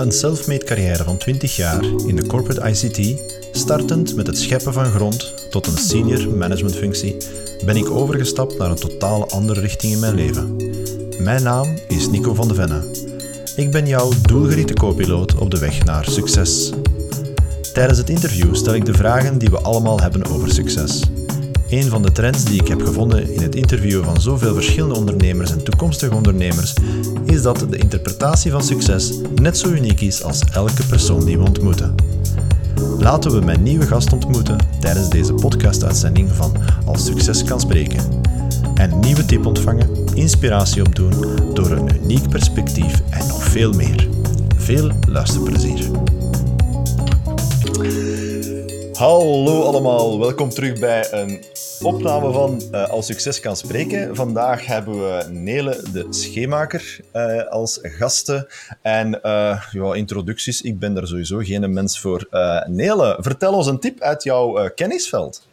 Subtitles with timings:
[0.00, 3.20] Na een self-made carrière van 20 jaar in de corporate ICT,
[3.52, 7.16] startend met het scheppen van grond tot een senior managementfunctie,
[7.64, 10.56] ben ik overgestapt naar een totale andere richting in mijn leven.
[11.18, 12.82] Mijn naam is Nico van de Venne.
[13.56, 16.72] Ik ben jouw doelgerichte co-piloot op de weg naar succes.
[17.72, 21.02] Tijdens het interview stel ik de vragen die we allemaal hebben over succes.
[21.70, 25.50] Een van de trends die ik heb gevonden in het interviewen van zoveel verschillende ondernemers
[25.50, 26.74] en toekomstige ondernemers
[27.24, 31.44] is dat de interpretatie van succes net zo uniek is als elke persoon die we
[31.44, 31.94] ontmoeten.
[32.98, 36.52] Laten we mijn nieuwe gast ontmoeten tijdens deze podcast-uitzending van
[36.84, 38.04] Als Succes kan spreken.
[38.74, 41.14] En een nieuwe tip ontvangen, inspiratie opdoen
[41.54, 44.08] door een uniek perspectief en nog veel meer.
[44.56, 46.19] Veel luisterplezier.
[49.00, 51.44] Hallo allemaal, welkom terug bij een
[51.82, 54.16] opname van uh, Als Succes kan spreken.
[54.16, 58.46] Vandaag hebben we Nele de Scheemaker uh, als gasten.
[58.82, 62.28] En uh, ja, introducties, ik ben daar sowieso geen mens voor.
[62.66, 65.48] Nele, vertel ons een tip uit jouw kennisveld.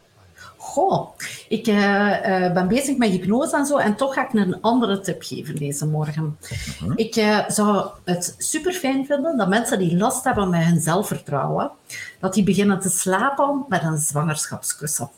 [0.78, 1.10] Goh,
[1.48, 5.00] ik uh, uh, ben bezig met hypnose en zo en toch ga ik een andere
[5.00, 6.38] tip geven deze morgen.
[6.82, 6.92] Mhm.
[6.96, 11.72] Ik uh, zou het super fijn vinden dat mensen die last hebben met hun zelfvertrouwen,
[12.20, 15.10] dat die beginnen te slapen met een zwangerschapskussen.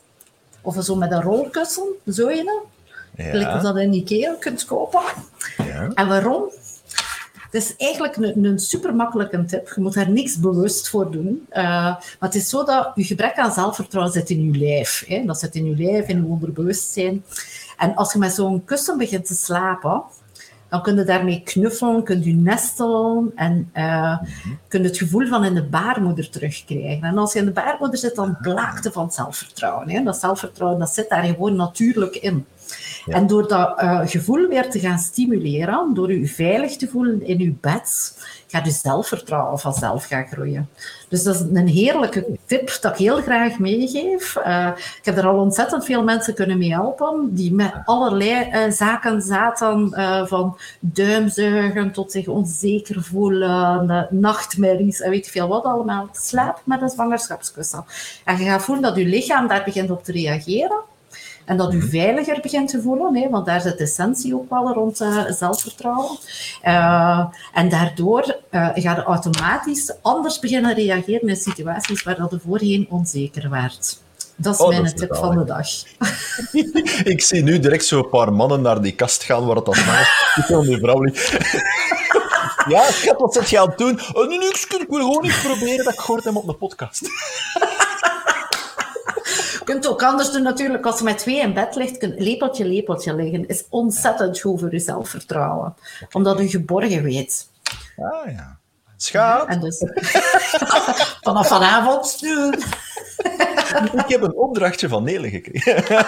[0.60, 2.60] Of zo met een rolkussen, zo je
[3.16, 3.30] ja.
[3.30, 5.02] Gelijk dat in Ikea kunt kopen.
[5.56, 5.90] Ja.
[5.94, 6.50] En waarom?
[7.50, 9.72] Het is eigenlijk een, super makkelijke tip.
[9.74, 11.46] Je moet daar niks bewust voor doen.
[11.50, 15.04] Uh, maar het is zo dat je gebrek aan zelfvertrouwen zit in je lijf.
[15.06, 15.24] Hè?
[15.24, 17.24] Dat zit in je lijf, in je onderbewustzijn.
[17.76, 20.02] En als je met zo'n kussen begint te slapen,
[20.68, 24.18] dan kun je daarmee knuffelen, kun je nestelen en uh,
[24.68, 27.02] kun je het gevoel van in de baarmoeder terugkrijgen.
[27.02, 29.90] En als je in de baarmoeder zit, dan blaakt van zelfvertrouwen.
[29.90, 30.02] Hè?
[30.02, 32.46] Dat zelfvertrouwen dat zit daar gewoon natuurlijk in.
[33.06, 37.38] En door dat uh, gevoel weer te gaan stimuleren, door je veilig te voelen in
[37.38, 40.68] je bed, gaat je zelfvertrouwen vanzelf gaan groeien.
[41.08, 44.36] Dus dat is een heerlijke tip dat ik heel graag meegeef.
[44.36, 48.72] Uh, ik heb er al ontzettend veel mensen kunnen mee helpen, die met allerlei uh,
[48.72, 49.92] zaken zaten,
[50.28, 56.08] van duimzuigen tot zich onzeker voelen, nachtmerries en weet je veel wat allemaal.
[56.12, 57.84] Slaap met een zwangerschapskussen.
[58.24, 60.88] En je gaat voelen dat je lichaam daar begint op te reageren.
[61.50, 61.88] En dat u mhm.
[61.88, 66.18] veiliger begint te voelen, hè, want daar zit de essentie ook wel rond uh, zelfvertrouwen.
[66.64, 67.24] Uh,
[67.54, 73.50] en daardoor uh, ga je automatisch anders beginnen reageren in situaties waar dat voorheen onzeker
[73.50, 74.00] werd.
[74.36, 75.68] Dat is oh, mijn tip van de dag.
[77.14, 80.34] ik zie nu direct zo'n paar mannen naar die kast gaan waar het al is.
[80.40, 81.04] Ik wil nu vrouw
[82.74, 84.00] Ja, schat, wat zit je aan het doen?
[84.12, 87.08] Oh, niks, ik wil gewoon iets proberen dat ik gehoord heb op een podcast
[89.70, 90.86] kunt ook anders doen natuurlijk.
[90.86, 93.48] Als je met twee in bed ligt, kunt lepeltje, lepeltje liggen.
[93.48, 95.74] Is ontzettend goed voor je zelfvertrouwen.
[96.12, 97.48] Omdat je geborgen weet.
[97.96, 98.58] Ah ja.
[98.96, 99.48] Schaap.
[99.48, 99.84] Ja, en dus,
[101.26, 102.22] vanaf vanavond.
[103.92, 105.84] Ik heb een opdrachtje van Nele gekregen.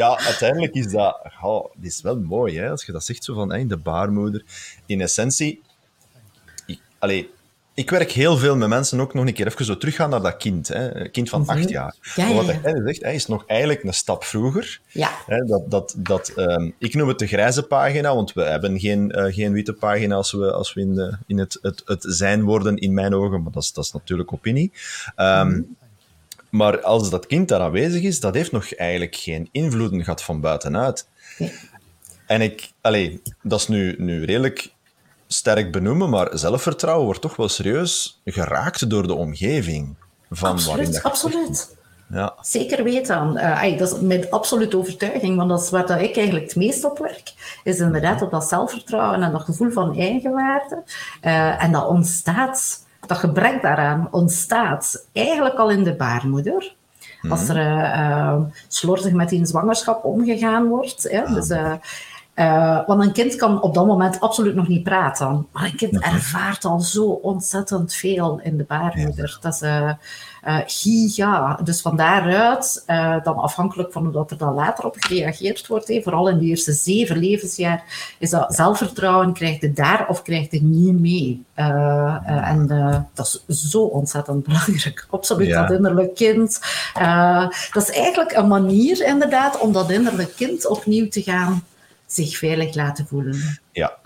[0.00, 1.20] ja, uiteindelijk is dat...
[1.42, 4.44] Oh, dit is wel mooi, hè, als je dat zegt, zo van hey, de baarmoeder.
[4.86, 5.62] In essentie...
[6.98, 7.30] Allee,
[7.74, 10.36] ik werk heel veel met mensen ook nog een keer even zo teruggaan naar dat
[10.36, 11.68] kind, hè, kind van acht mhm.
[11.68, 11.94] jaar.
[12.14, 14.80] Ja, Wat hij zegt, hij is nog eigenlijk een stap vroeger.
[14.86, 15.10] Ja.
[15.26, 19.12] Hè, dat, dat, dat, um, ik noem het de grijze pagina, want we hebben geen,
[19.18, 22.42] uh, geen witte pagina als we, als we in, de, in het, het, het zijn
[22.42, 24.72] worden, in mijn ogen, maar dat is, dat is natuurlijk opinie.
[25.16, 25.76] Um, mm.
[26.50, 30.40] Maar als dat kind daar aanwezig is, dat heeft nog eigenlijk geen invloeden gehad van
[30.40, 31.08] buitenuit.
[31.38, 31.52] Nee.
[32.26, 34.72] En ik, allee, dat is nu, nu redelijk
[35.32, 39.94] sterk benoemen, maar zelfvertrouwen wordt toch wel serieus geraakt door de omgeving.
[40.30, 41.76] Van absoluut, dat absoluut.
[42.12, 42.34] Ja.
[42.40, 43.32] Zeker weten.
[43.36, 46.84] Uh, dat is met absolute overtuiging, want dat is waar dat ik eigenlijk het meest
[46.84, 50.82] op werk, is inderdaad op dat zelfvertrouwen en dat gevoel van eigenwaarde.
[51.22, 56.74] Uh, en dat ontstaat, dat gebrek daaraan ontstaat eigenlijk al in de baarmoeder.
[57.28, 57.56] Als mhm.
[57.56, 61.02] er uh, slordig met die zwangerschap omgegaan wordt.
[61.10, 61.48] Hè, dus,
[62.34, 65.46] uh, want een kind kan op dat moment absoluut nog niet praten.
[65.52, 69.38] Maar een kind ervaart al zo ontzettend veel in de baarmoeder.
[69.40, 69.92] Dat is uh,
[70.46, 71.58] uh, giga.
[71.64, 72.84] Dus van daaruit,
[73.22, 77.18] dan afhankelijk van hoe er dan later op gereageerd wordt, vooral in de eerste zeven
[77.18, 77.84] levensjaar,
[78.18, 81.44] is dat zelfvertrouwen krijgt je daar of krijgt je niet mee.
[81.54, 82.66] en
[83.14, 85.06] dat is zo ontzettend belangrijk.
[85.10, 85.60] Absoluut, ja.
[85.60, 86.60] dat innerlijk kind.
[87.72, 91.62] dat is eigenlijk een manier inderdaad om dat innerlijk kind opnieuw te gaan
[92.14, 93.60] zich veilig laten voelen.
[93.72, 93.98] Ja.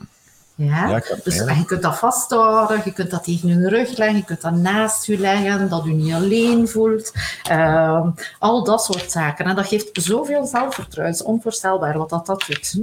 [0.57, 4.41] Ja, dus je kunt dat vasthouden, je kunt dat tegen je rug leggen, je kunt
[4.41, 7.13] dat naast je leggen, dat je niet alleen voelt.
[7.51, 8.07] Uh,
[8.39, 9.45] al dat soort zaken.
[9.45, 11.15] En dat geeft zoveel zelfvertrouwen.
[11.15, 12.81] Het is onvoorstelbaar wat dat, dat doet.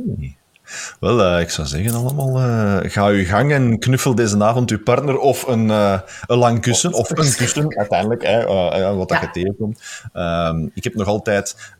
[0.99, 4.83] Wel, uh, ik zou zeggen allemaal, uh, ga uw gang en knuffel deze avond uw
[4.83, 8.45] partner of een, uh, een lang kussen, of een kussen uiteindelijk, hè,
[8.95, 9.23] wat dat ja.
[9.23, 9.81] je tegenkomt.
[10.13, 11.73] Um, ik heb nog altijd,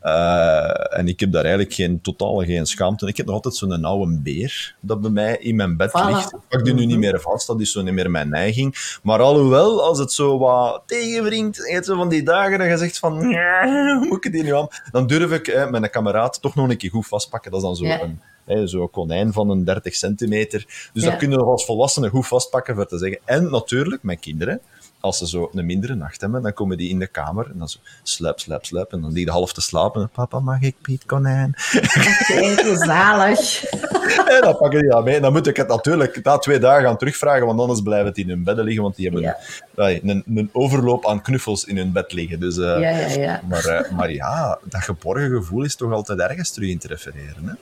[0.90, 4.18] en ik heb daar eigenlijk geen, totaal geen schaamte, ik heb nog altijd zo'n oude
[4.22, 6.06] beer dat bij mij in mijn bed voilà.
[6.06, 6.32] ligt.
[6.32, 8.98] Ik pak die nu niet meer vast, dat is zo niet meer mijn neiging.
[9.02, 13.12] Maar alhoewel, als het zo wat tegenwringt, zo van die dagen dat je zegt van,
[13.22, 14.68] hoe moet ik die nu aan?
[14.90, 17.50] Dan durf ik met een kameraad toch nog een keer goed vastpakken.
[17.50, 18.00] Dat is dan zo ja.
[18.02, 18.20] een
[18.64, 20.90] Zo'n konijn van een 30 centimeter.
[20.92, 23.18] Dus dat kunnen we als volwassenen goed vastpakken voor te zeggen.
[23.24, 24.60] En natuurlijk, mijn kinderen,
[25.04, 27.68] als ze zo een mindere nacht hebben, dan komen die in de kamer en dan
[27.68, 28.92] zo sluip, sluip, sluip.
[28.92, 30.10] En dan liggen half te slapen.
[30.12, 31.54] Papa, mag ik Piet Konijn?
[31.54, 33.64] Echt zalig.
[34.34, 35.14] en dan pakken die dat mee.
[35.14, 38.18] En dan moet ik het natuurlijk na twee dagen gaan terugvragen, want anders blijven het
[38.18, 39.36] in hun bedden liggen, want die hebben ja.
[39.74, 42.40] een, een, overloop aan knuffels in hun bed liggen.
[42.40, 43.40] Dus, uh, ja, ja, ja.
[43.48, 47.44] Maar, uh, maar ja, dat geborgen gevoel is toch altijd ergens terug in te refereren.
[47.44, 47.52] Hè?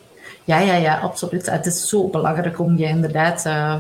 [0.44, 1.50] Ja, ja, ja, absoluut.
[1.50, 3.74] Het is zo belangrijk om je inderdaad uh,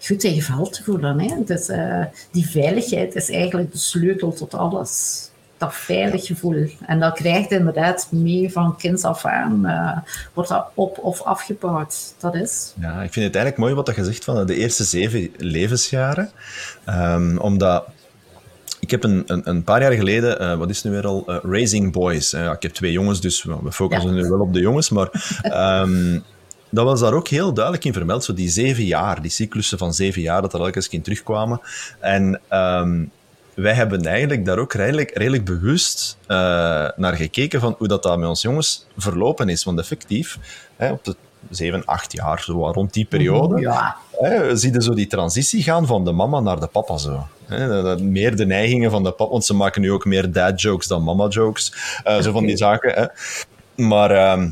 [0.00, 1.20] goed in je vel te voelen.
[1.20, 1.44] Hè?
[1.44, 5.24] Dus, uh, die veiligheid is eigenlijk de sleutel tot alles.
[5.58, 6.66] Dat veilig gevoel.
[6.86, 9.60] En dat krijgt inderdaad mee van kinds af aan.
[9.66, 9.98] Uh,
[10.34, 12.14] wordt dat op- of afgebouwd.
[12.18, 12.72] Dat is.
[12.80, 16.30] Ja, ik vind het eigenlijk mooi wat je zegt van de eerste zeven levensjaren.
[16.88, 17.84] Um, omdat
[18.92, 21.36] ik heb een, een, een, paar jaar geleden, uh, wat is nu weer al, uh,
[21.42, 22.34] Raising Boys.
[22.34, 24.22] Uh, ik heb twee jongens, dus we focussen ja.
[24.22, 24.90] nu wel op de jongens.
[24.90, 25.08] Maar
[25.82, 26.22] um,
[26.70, 28.24] dat was daar ook heel duidelijk in vermeld.
[28.24, 31.60] Zo die zeven jaar, die cyclussen van zeven jaar, dat er elke keer terugkwamen.
[32.00, 33.10] En um,
[33.54, 36.18] wij hebben eigenlijk daar ook redelijk, redelijk bewust
[36.96, 39.64] naar gekeken van hoe dat, dat met ons jongens verlopen is.
[39.64, 40.38] Want effectief,
[40.76, 41.16] hè, op de
[41.50, 43.96] zeven, acht jaar, zo rond die periode, ja.
[44.10, 47.26] hè, zie je zo die transitie gaan van de mama naar de papa zo.
[47.46, 51.02] Hè, meer de neigingen van de papa, want ze maken nu ook meer dad-jokes dan
[51.02, 51.72] mama-jokes.
[52.06, 52.92] Uh, zo van die zaken.
[52.92, 53.06] Hè.
[53.84, 54.46] Maar uh,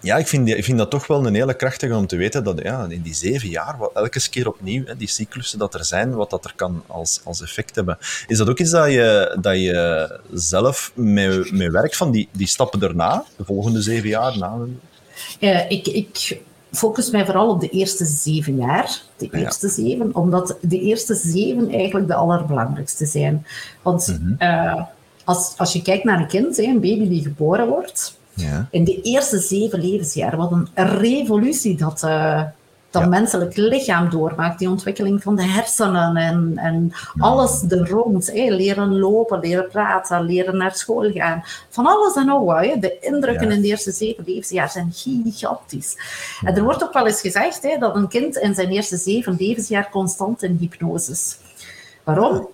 [0.00, 2.60] ja, ik vind, ik vind dat toch wel een hele krachtige om te weten dat
[2.62, 6.14] ja, in die zeven jaar, wat, elke keer opnieuw, hè, die cyclussen dat er zijn,
[6.14, 7.98] wat dat er kan als, als effect hebben.
[8.26, 12.46] Is dat ook iets dat je, dat je zelf met, met werk van die, die
[12.46, 14.56] stappen daarna, de volgende zeven jaar na?
[15.40, 16.40] Uh, ik, ik
[16.72, 19.00] focus mij vooral op de eerste zeven jaar.
[19.16, 19.72] De eerste ja.
[19.72, 23.46] zeven, omdat de eerste zeven eigenlijk de allerbelangrijkste zijn.
[23.82, 24.48] Want mm -hmm.
[24.48, 24.82] uh,
[25.24, 28.68] als, als je kijkt naar een kind, een baby die geboren wordt, ja.
[28.70, 32.42] in de eerste zeven levensjaren, wat een revolutie dat, uh,
[32.92, 33.08] dat ja.
[33.08, 38.30] menselijk lichaam doormaakt, die ontwikkeling van de hersenen en, en alles er rond.
[38.32, 41.42] Leren lopen, leren praten, leren naar school gaan.
[41.68, 42.80] Van alles en nog wat.
[42.80, 43.54] De indrukken ja.
[43.54, 45.96] in de eerste zeven levensjaar zijn gigantisch.
[46.44, 49.90] En er wordt ook wel eens gezegd dat een kind in zijn eerste zeven levensjaar
[49.90, 51.36] constant in hypnose is.
[52.04, 52.48] Waarom?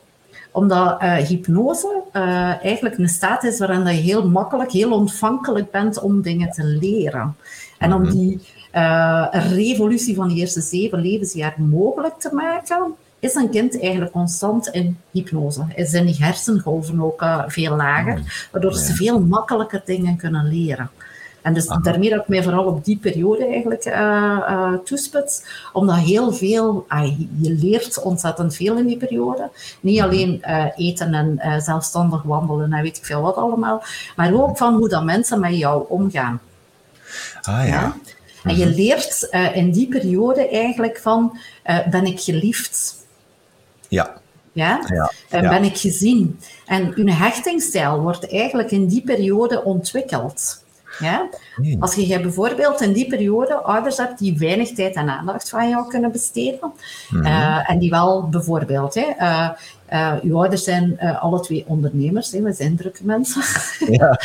[0.53, 6.01] Omdat uh, hypnose uh, eigenlijk een staat is waarin je heel makkelijk, heel ontvankelijk bent
[6.01, 7.37] om dingen te leren.
[7.79, 8.41] En om die
[8.75, 14.67] uh, revolutie van de eerste zeven levensjaar mogelijk te maken, is een kind eigenlijk constant
[14.67, 15.65] in hypnose.
[15.77, 20.91] Zijn die hersengolven ook uh, veel lager, waardoor ze veel makkelijker dingen kunnen leren.
[21.43, 21.81] En dus Aha.
[21.81, 26.87] daarmee dat ik mij vooral op die periode eigenlijk uh, uh, toespits, omdat heel veel,
[26.89, 29.51] uh, je leert ontzettend veel in die periode.
[29.81, 33.83] Niet alleen uh, eten en zelfstandig wandelen en weet ik veel wat allemaal,
[34.17, 36.41] maar ook van hoe dat mensen met jou omgaan.
[37.43, 37.67] Ah ja.
[37.67, 37.97] ja?
[38.45, 43.07] En je leert uh, in die periode eigenlijk van, uh, ben ik geliefd?
[43.89, 44.17] Ja.
[44.53, 44.81] Ja?
[44.87, 45.13] ja.
[45.41, 45.49] Ja.
[45.49, 46.41] Ben ik gezien?
[46.67, 50.65] En hun hechtingsstijl wordt eigenlijk in die periode ontwikkeld.
[50.99, 51.29] Ja?
[51.55, 51.83] Hmm.
[51.83, 55.89] Als je bijvoorbeeld in die periode ouders hebt die weinig tijd en aandacht van jou
[55.89, 56.73] kunnen besteden,
[57.11, 57.27] Mhm.
[57.27, 59.49] uh, en die wel bijvoorbeeld, hè, uh,
[59.93, 63.43] uh, uw ouders zijn alle twee ondernemers, hè, we zijn drukke mensen,
[63.99, 64.19] Ja.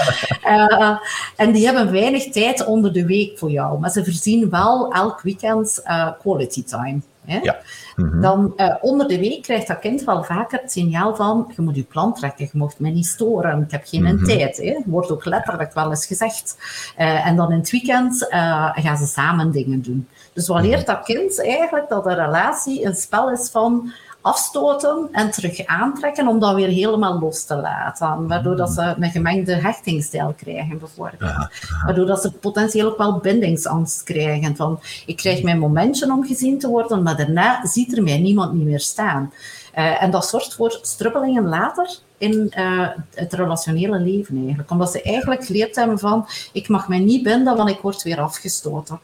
[1.35, 5.21] en die hebben weinig tijd onder de week voor jou, maar ze voorzien wel elk
[5.21, 5.83] weekend
[6.21, 6.99] quality time.
[7.25, 7.37] Hè?
[7.37, 7.57] Ja.
[7.95, 8.21] Mhm.
[8.21, 11.83] Dan onder de week krijgt dat kind wel vaker het signaal van je moet je
[11.83, 14.23] plan trekken, je mocht mij niet storen, ik heb geen Mhm.
[14.25, 14.57] tijd.
[14.57, 14.77] Hè?
[14.85, 16.57] Wordt ook letterlijk wel eens gezegd.
[16.95, 18.25] En dan in het weekend
[18.73, 20.07] gaan ze samen dingen doen.
[20.33, 23.91] Dus wat leert dat kind eigenlijk dat een relatie een spel is van
[24.23, 28.27] afstoten en terug aantrekken om dat weer helemaal los te laten.
[28.27, 31.31] Waardoor dat ze een gemengde hechtingsstijl krijgen, bijvoorbeeld.
[31.85, 34.55] Waardoor dat ze potentieel ook wel bindingsangst krijgen.
[34.55, 38.53] Van, ik krijg mijn momentje om gezien te worden, maar daarna ziet er mij niemand
[38.53, 39.33] niet meer staan.
[39.77, 44.71] Uh, en dat zorgt voor strubbelingen later in uh, het relationele leven eigenlijk.
[44.71, 48.19] Omdat ze eigenlijk geleerd hebben van, ik mag mij niet binden, want ik word weer
[48.21, 48.99] afgestoten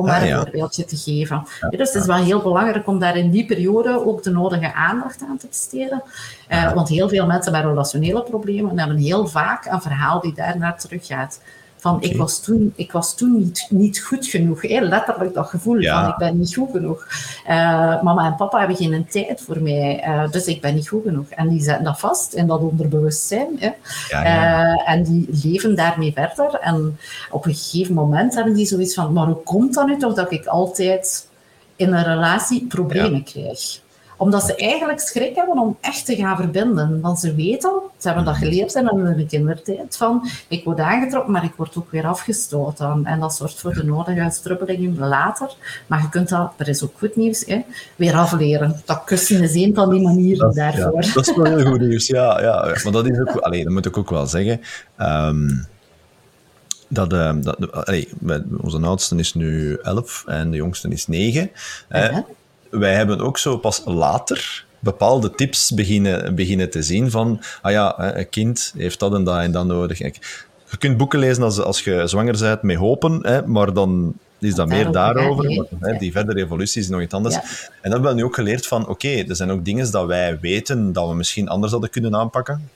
[0.00, 1.46] om maar Ah, een voorbeeldje te geven.
[1.60, 4.74] Ja, dus het is wel heel belangrijk om daar in die periode ook de nodige
[4.74, 6.02] aandacht aan te besteden.
[6.50, 6.74] Uh, Ja.
[6.74, 11.40] want heel veel mensen met relationele problemen hebben heel vaak een verhaal die daarnaar teruggaat.
[11.80, 14.62] Van, ik, was toen, ik was toen niet, niet goed genoeg.
[14.62, 14.80] Hè?
[14.80, 17.06] Letterlijk dat gevoel van ik ben niet goed genoeg.
[17.48, 21.02] Uh, mama en papa hebben geen tijd voor mij, uh, dus ik ben niet goed
[21.02, 21.28] genoeg.
[21.28, 23.48] En die zetten dat vast in dat onderbewustzijn.
[23.58, 23.70] Hè?
[24.08, 24.74] Ja, ja.
[24.74, 26.54] Uh, en die leven daarmee verder.
[26.60, 26.98] En
[27.30, 30.32] op een gegeven moment hebben die zoiets van, maar hoe komt dat nu toch dat
[30.32, 31.28] ik altijd
[31.76, 33.80] in een relatie problemen krijg?
[34.20, 37.00] Omdat ze eigenlijk schrik hebben om echt te gaan verbinden.
[37.00, 41.44] Want ze weten, ze hebben dat geleerd in hun kindertijd, van ik word aangetrokken, maar
[41.44, 43.00] ik word ook weer afgestoten.
[43.04, 45.54] En dat zorgt voor de nodige strubbelingen later.
[45.86, 47.60] Maar je kunt dat, er is ook goed nieuws, hè,
[47.96, 48.82] weer afleren.
[48.84, 51.12] Dat kussen is een van die manieren daarvoor.
[51.14, 52.40] dat is wel heel goed nieuws, ja.
[52.40, 52.64] ja.
[52.84, 54.60] Maar dat is ook, alleen, dat moet ik ook wel zeggen.
[54.98, 55.66] Um,
[56.88, 58.08] dat, uh, dat allee,
[58.60, 61.50] onze oudste is nu 11 en de jongste is 9.
[61.90, 62.18] Uh -huh
[62.70, 68.16] wij hebben ook zo pas later bepaalde tips beginnen, beginnen te zien van, ah ja,
[68.16, 69.98] een kind heeft dat en dat en dat nodig.
[69.98, 70.12] je
[70.78, 74.68] kunt boeken lezen als, als je zwanger bent met hopen, hè, maar dan is dat
[74.68, 75.66] meer daarover.
[75.80, 77.34] hè, die verdere evolutie is nog iets anders.
[77.34, 77.42] En
[77.82, 80.92] dan hebben we nu ook geleerd van, oké, er zijn ook dingen dat wij weten
[80.92, 82.70] dat we misschien anders hadden kunnen aanpakken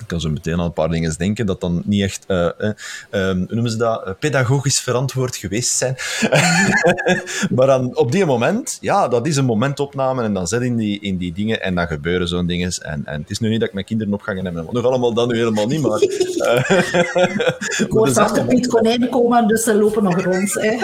[0.00, 2.70] ik kan zo meteen aan een paar dingen denken dat dan niet echt, uh, uh,
[3.10, 5.96] hoe noemen ze dat, eh, pedagogisch verantwoord geweest zijn.
[7.56, 11.00] maar dan, op die moment, ja, dat is een momentopname en dan zet in die,
[11.00, 12.72] in die dingen en dan gebeuren zo'n dingen.
[12.82, 14.84] En, en het is nu niet dat ik mijn kinderen op ga gaan nemen, nog
[14.84, 16.00] allemaal dan nu helemaal niet, maar...
[17.84, 20.52] ik hoor dus achter Piet Konijn komen, dus ze lopen nog rond.
[20.54, 20.76] Hè.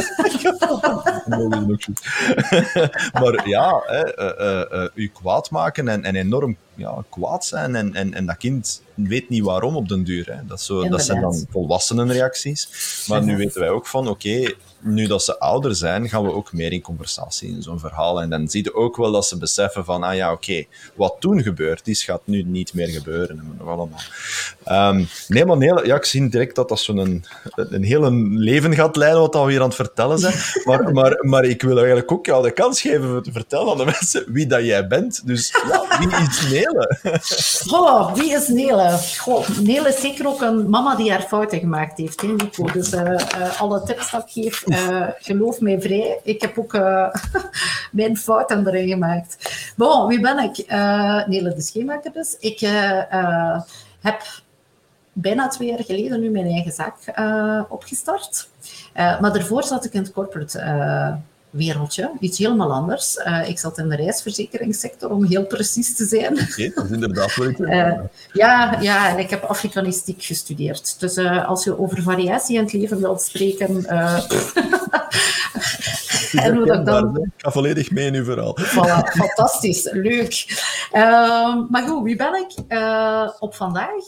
[3.20, 8.26] maar ja, hè, u kwaad maken en, en enorm ja, kwaad zijn en, en, en
[8.26, 10.26] dat kind weet niet waarom op den duur.
[10.32, 10.46] Hè.
[10.46, 12.68] Dat, zo, dat zijn dan volwassenenreacties.
[13.08, 14.54] Maar nu weten wij ook van, oké,
[14.86, 18.20] nu dat ze ouder zijn, gaan we ook meer in conversatie in zo'n verhaal.
[18.20, 20.64] En dan zie je ook wel dat ze beseffen van, ah ja, oké,
[20.94, 23.56] wat toen gebeurd is, gaat nu niet meer gebeuren.
[23.58, 24.90] Nog allemaal.
[24.90, 27.24] Um, nee, maar nee, ja, ik zie direct dat dat zo'n een,
[27.54, 30.34] een hele leven gaat leiden, wat we hier aan het vertellen zijn.
[30.64, 33.78] Maar, maar, maar ik wil eigenlijk ook jou de kans geven om te vertellen aan
[33.78, 35.26] de mensen wie dat jij bent.
[35.26, 36.98] Dus ja, wie is Nele?
[37.70, 38.98] Oh, wie is Nele?
[39.18, 42.64] Goh, Nele is zeker ook een mama die haar fouten gemaakt heeft, hè, Nico.
[42.64, 46.74] Dus uh, uh, alle tips dat ik geef, uh, geloof mij vrij, ik heb ook
[46.74, 47.14] uh,
[47.92, 49.36] mijn fouten erin gemaakt.
[49.76, 50.72] Bon, wie ben ik?
[50.72, 52.36] Uh, Nele de Schemaker dus.
[52.38, 52.60] Ik
[54.00, 54.22] heb
[55.12, 56.96] bijna twee jaar geleden nu mijn eigen zaak
[57.68, 58.48] opgestart.
[58.94, 60.58] maar daarvoor zat ik in het corporate
[61.50, 63.16] wereldje, iets helemaal anders.
[63.16, 66.32] Uh, ik zat in de reisverzekeringssector, om heel precies te zijn.
[66.32, 67.92] Oké, okay, dat is inderdaad ik uh,
[68.32, 71.00] ja, ja, en ik heb Afrikanistiek gestudeerd.
[71.00, 73.68] Dus uh, als je over variatie in het leven wilt spreken...
[76.44, 77.16] en hoe dat dan...
[77.16, 78.58] Ik ga volledig mee in uw verhaal.
[78.60, 80.64] Voilà, fantastisch, leuk.
[80.92, 82.54] Ehm, maar goed, wie ben ik
[83.38, 84.04] op vandaag?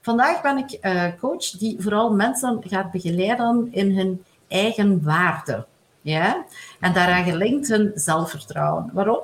[0.00, 0.78] Vandaag ben ik
[1.20, 5.66] coach die vooral mensen gaat begeleiden in hun eigen waarde.
[6.04, 6.44] Ja?
[6.80, 8.90] En daaraan gelinkt hun zelfvertrouwen.
[8.92, 9.20] Waarom?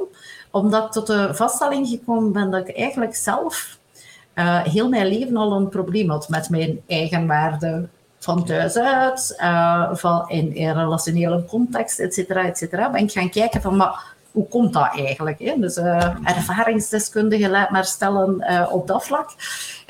[0.51, 3.79] Omdat ik tot de vaststelling gekomen ben dat ik eigenlijk zelf
[4.35, 7.89] uh, heel mijn leven al een probleem had met mijn eigen waarde.
[8.23, 12.91] Van thuis uit, uh, van in, in relationele context, et cetera, et cetera.
[12.91, 15.39] Ben ik gaan kijken van, maar hoe komt dat eigenlijk?
[15.39, 15.55] Hè?
[15.59, 19.31] Dus uh, laat maar stellen uh, op dat vlak.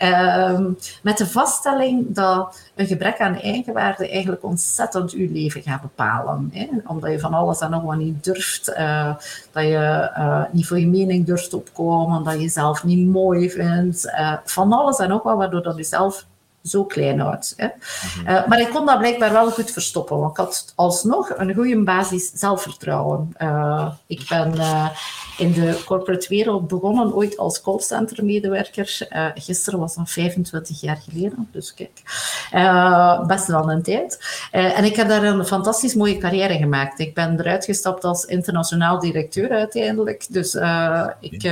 [0.03, 0.61] Uh,
[1.03, 6.51] met de vaststelling dat een gebrek aan eigenwaarde eigenlijk ontzettend uw leven gaat bepalen.
[6.53, 6.69] Hè?
[6.87, 9.15] Omdat je van alles en nog wat niet durft, uh,
[9.53, 14.13] dat je niet voor je mening durft opkomen, dat je jezelf niet mooi vindt.
[14.45, 16.27] van alles en nog wat, waardoor dat je zelf
[16.63, 17.55] zo klein uit.
[17.57, 17.67] Hè.
[17.67, 18.31] Mhm.
[18.31, 21.83] Uh, maar ik kon dat blijkbaar wel goed verstoppen, want ik had alsnog een goede
[21.83, 23.35] basis zelfvertrouwen.
[23.39, 24.89] Uh, ik ben uh,
[25.39, 29.09] in de corporate wereld begonnen ooit als callcenter-medewerker.
[29.35, 32.03] gisteren was dat 25 jaar geleden, dus kijk,
[33.27, 34.19] best wel een tijd.
[34.51, 36.99] en ik heb daar een fantastisch mooie carrière gemaakt.
[36.99, 40.27] Ik ben eruit gestapt als internationaal directeur uiteindelijk.
[40.31, 40.55] Dus
[41.21, 41.43] ik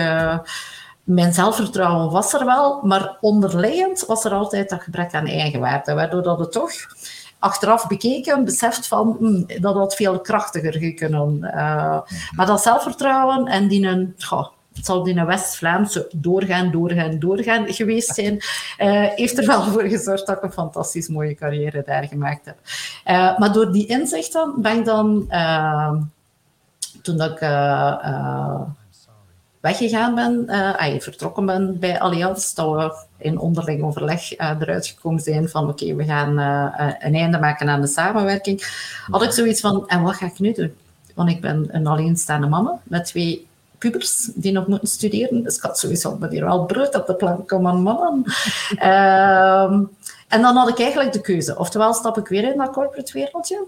[1.08, 6.22] mijn zelfvertrouwen was er wel, maar onderliggend was er altijd dat gebrek aan eigenwaarde, waardoor
[6.22, 6.72] dat het toch
[7.38, 11.38] achteraf bekeken beseft van hm, dat had veel krachtiger kunnen.
[11.42, 12.00] Uh,
[12.36, 14.14] maar dat zelfvertrouwen en die een,
[14.72, 18.42] zal die West-Vlaamse doorgaan, doorgaan, doorgaan geweest zijn, uh,
[19.14, 22.56] heeft er wel voor gezorgd dat ik een fantastisch mooie carrière daar gemaakt heb.
[23.06, 25.28] Uh, maar door die inzichten ben ik dan,
[27.02, 27.40] toen ik
[29.60, 35.20] weggegaan ben, uh, vertrokken ben bij Allianz, dat we in onderling overleg uh, eruit gekomen
[35.20, 38.62] zijn van oké, we gaan uh, een einde maken aan de samenwerking,
[39.10, 40.74] had ik zoiets van, en wat ga ik nu doen?
[41.14, 43.46] Want ik ben een alleenstaande mama met twee
[43.78, 47.14] pubers die nog moeten studeren, dus ik had sowieso met hier wel brood op de
[47.14, 48.24] plank komen mannen.
[48.78, 49.82] Ehm,
[50.28, 51.58] En dan had ik eigenlijk de keuze.
[51.58, 53.64] Oftewel stap ik weer in dat corporate wereldje,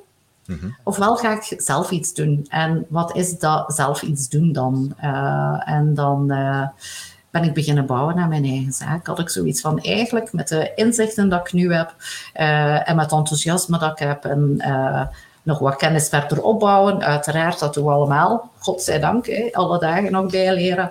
[0.84, 2.46] ofwel ga ik zelf iets doen.
[2.48, 4.94] En wat is dat zelf iets doen dan?
[5.02, 6.68] Uh, en dan uh,
[7.30, 9.06] ben ik beginnen bouwen aan mijn eigen zaak.
[9.06, 11.94] Had ik zoiets van eigenlijk met de inzichten dat ik nu heb
[12.40, 14.56] uh, en met enthousiasme dat ik heb en
[15.42, 17.02] nog wat kennis verder opbouwen.
[17.02, 18.50] Uiteraard, dat doen we allemaal.
[18.58, 20.90] Godzijdank, hè, alle dagen nog bijleren.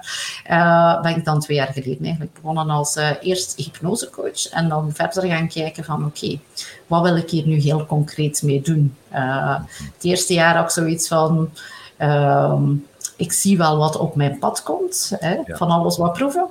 [0.49, 4.91] Uh, ben ik dan twee jaar geleden eigenlijk begonnen als uh, eerst hypnosecoach en dan
[4.93, 6.39] verder gaan kijken van oké,
[6.87, 8.95] wat wil ik hier nu heel concreet mee doen?
[9.13, 9.55] Uh,
[9.93, 11.49] het eerste jaar ik zoiets van...
[11.97, 12.61] Uh,
[13.19, 15.57] ik zie wel wat op mijn pad komt, hè, ja.
[15.57, 16.47] van alles wat proeven.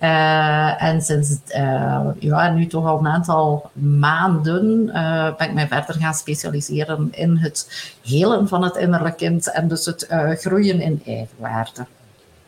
[0.00, 5.68] Uh, en sinds uh, ja, nu toch al een aantal maanden uh, ben ik mij
[5.68, 10.06] verder gaan specialiseren in het helen van het innerlijk kind en dus het
[10.40, 11.86] groeien in eigenwaarde.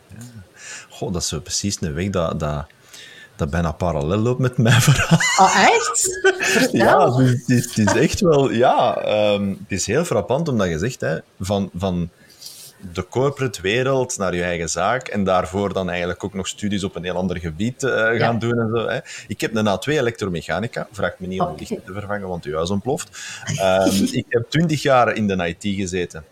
[0.08, 0.16] Ja.
[0.90, 2.66] Goh, dat is zo precies een weg dat, dat,
[3.36, 5.46] dat bijna parallel loopt met mijn verhaal.
[5.46, 6.14] Oh, echt?
[6.72, 8.50] Ja, het is, het is echt wel...
[8.50, 9.04] Ja,
[9.34, 11.70] um, het is heel frappant omdat je zegt, hè, van...
[11.74, 12.10] van
[12.92, 16.96] de corporate wereld naar je eigen zaak en daarvoor dan eigenlijk ook nog studies op
[16.96, 18.32] een heel ander gebied uh, gaan ja.
[18.32, 18.58] doen.
[18.58, 18.98] En zo, hè.
[19.28, 21.66] Ik heb een A2 elektromechanica, vraag me niet om okay.
[21.68, 23.18] licht te vervangen, want uw huis ontploft.
[23.60, 26.24] Um, ik heb twintig jaar in de IT gezeten.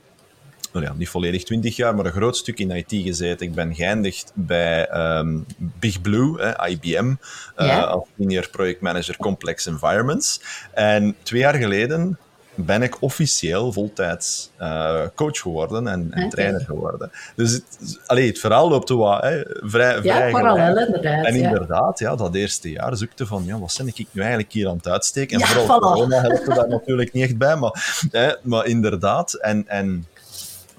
[0.73, 3.47] Nou ja, niet volledig twintig jaar, maar een groot stuk in IT gezeten.
[3.47, 7.15] Ik ben geëindigd bij um, Big Blue, IBM, uh,
[7.67, 7.81] ja.
[7.81, 10.41] als senior projectmanager Complex Environments.
[10.73, 12.19] En twee jaar geleden
[12.55, 16.29] ben ik officieel voltijds uh, coach geworden en, en okay.
[16.29, 17.11] trainer geworden.
[17.37, 21.27] Dus het, allee, het verhaal loopt wat hè, vrij, ja, vrij parallel inderdaad.
[21.27, 21.45] En ja.
[21.45, 24.77] inderdaad, ja, dat eerste jaar zoekte van, ja, wat ben ik nu eigenlijk hier aan
[24.77, 25.41] het uitsteken?
[25.41, 25.83] En ja, vooral voilà.
[25.83, 29.33] corona helpt er daar natuurlijk niet echt bij, maar, hè, maar inderdaad.
[29.33, 30.07] En, en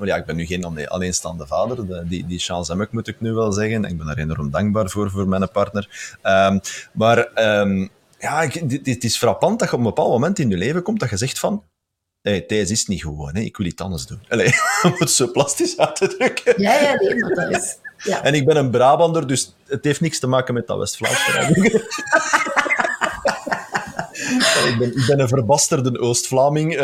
[0.01, 1.87] ja, ik ben nu geen alleenstaande vader.
[1.87, 3.83] De, die, die chance heb ik, moet ik nu wel zeggen.
[3.83, 6.17] Ik ben daar enorm dankbaar voor, voor mijn partner.
[6.23, 6.59] Um,
[6.91, 7.27] maar
[7.59, 10.81] um, ja, ik, het is frappant dat je op een bepaald moment in je leven
[10.81, 11.63] komt dat je zegt van
[12.29, 13.41] hey, deze is niet gewoon, hè.
[13.41, 14.19] ik wil iets anders doen.
[14.29, 16.61] Allee, om het zo plastisch uit te drukken.
[16.61, 17.77] Ja, ja, nee, maar dat is...
[17.97, 18.23] Ja.
[18.23, 21.27] En ik ben een Brabander, dus het heeft niks te maken met dat West-Vlaams.
[24.69, 26.81] ik, ben, ik ben een verbasterde Oost-Vlaming, uh,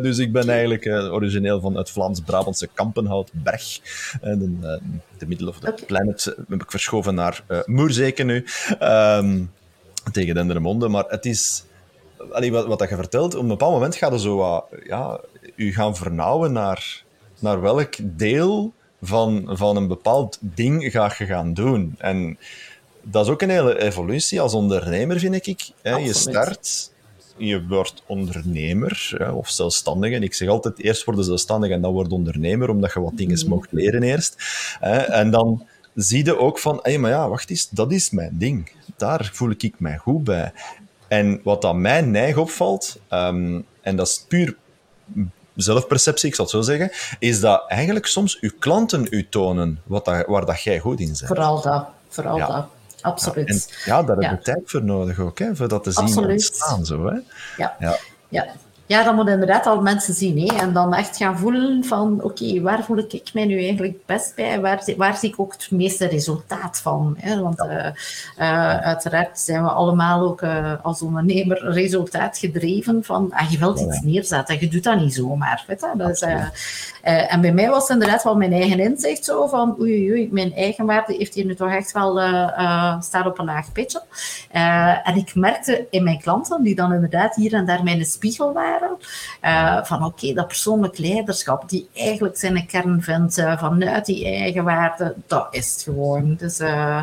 [0.00, 3.80] dus ik ben eigenlijk uh, origineel van het Vlaams-Brabantse Kampenhout, Berg.
[4.24, 4.80] Uh, de,
[5.18, 5.84] de middle of the okay.
[5.86, 8.46] planet heb ik verschoven naar Moerzeken nu,
[8.82, 9.50] um,
[10.12, 10.88] tegen Dendermonde.
[10.88, 11.64] Maar het is...
[12.30, 15.20] Allee, wat, wat dat je vertelt, op een bepaald moment gaat er zo wat, ja,
[15.56, 17.04] u gaan vernauwen naar,
[17.38, 21.94] naar welk deel van, van een bepaald ding ga je gaan doen.
[21.98, 22.38] En
[23.02, 25.70] dat is ook een hele evolutie als ondernemer, vind ik.
[25.82, 25.96] Hè.
[25.96, 26.90] Je start,
[27.36, 30.14] je wordt ondernemer hè, of zelfstandige.
[30.14, 33.42] En ik zeg altijd, eerst worden zelfstandig en dan word ondernemer, omdat je wat dingen
[33.42, 33.48] mm.
[33.48, 34.36] mocht leren eerst.
[34.80, 34.96] Hè.
[34.96, 38.70] En dan zie je ook van, hé, maar ja, wacht eens, dat is mijn ding.
[39.02, 40.52] Daar voel ik mij goed bij.
[41.08, 44.56] En wat aan mij neig opvalt, um, en dat is puur
[45.54, 50.04] zelfperceptie, ik zal het zo zeggen, is dat eigenlijk soms uw klanten u tonen wat
[50.04, 51.26] dat, waar dat jij goed in bent.
[51.26, 51.86] Vooral dat.
[52.08, 52.46] Vooral ja.
[52.46, 52.66] dat.
[53.00, 53.68] Absoluut.
[53.84, 56.04] Ja, en, ja daar heb je tijd voor nodig ook, hè, voor dat te zien
[56.04, 56.42] Absoluut.
[56.42, 56.84] staan.
[56.86, 57.18] Zo, hè.
[57.56, 57.76] Ja.
[58.28, 58.46] Ja.
[58.92, 59.04] Ja.
[59.04, 60.38] Dat moet inderdaad al mensen zien.
[60.38, 60.56] Hè?
[60.56, 64.34] En dan echt gaan voelen van, oké, okay, waar voel ik mij nu eigenlijk best
[64.34, 64.60] bij?
[64.60, 67.14] Waar, waar zie ik ook het meeste resultaat van?
[67.18, 67.40] Hè?
[67.40, 67.86] Want uh,
[68.38, 74.00] uh, uiteraard zijn we allemaal ook uh, als ondernemer resultaatgedreven van, ah, je wilt iets
[74.00, 75.64] neerzetten, je doet dat niet zomaar.
[75.66, 75.92] Weet je?
[75.96, 76.20] Dus,
[77.02, 80.54] en bij mij was het inderdaad wel mijn eigen inzicht zo van, oei, oei, mijn
[80.54, 82.18] eigenwaarde heeft hier nu toch echt wel,
[83.00, 84.02] staat op een laag pitje.
[85.04, 88.81] en ik merkte in mijn klanten, die dan inderdaad hier en daar mijn spiegel waren,
[89.44, 95.14] uh, van oké, dat persoonlijk leiderschap, die eigenlijk zijn kern vindt uh, vanuit die eigenwaarde,
[95.26, 96.34] dat is het gewoon.
[96.34, 97.02] Dus, uh,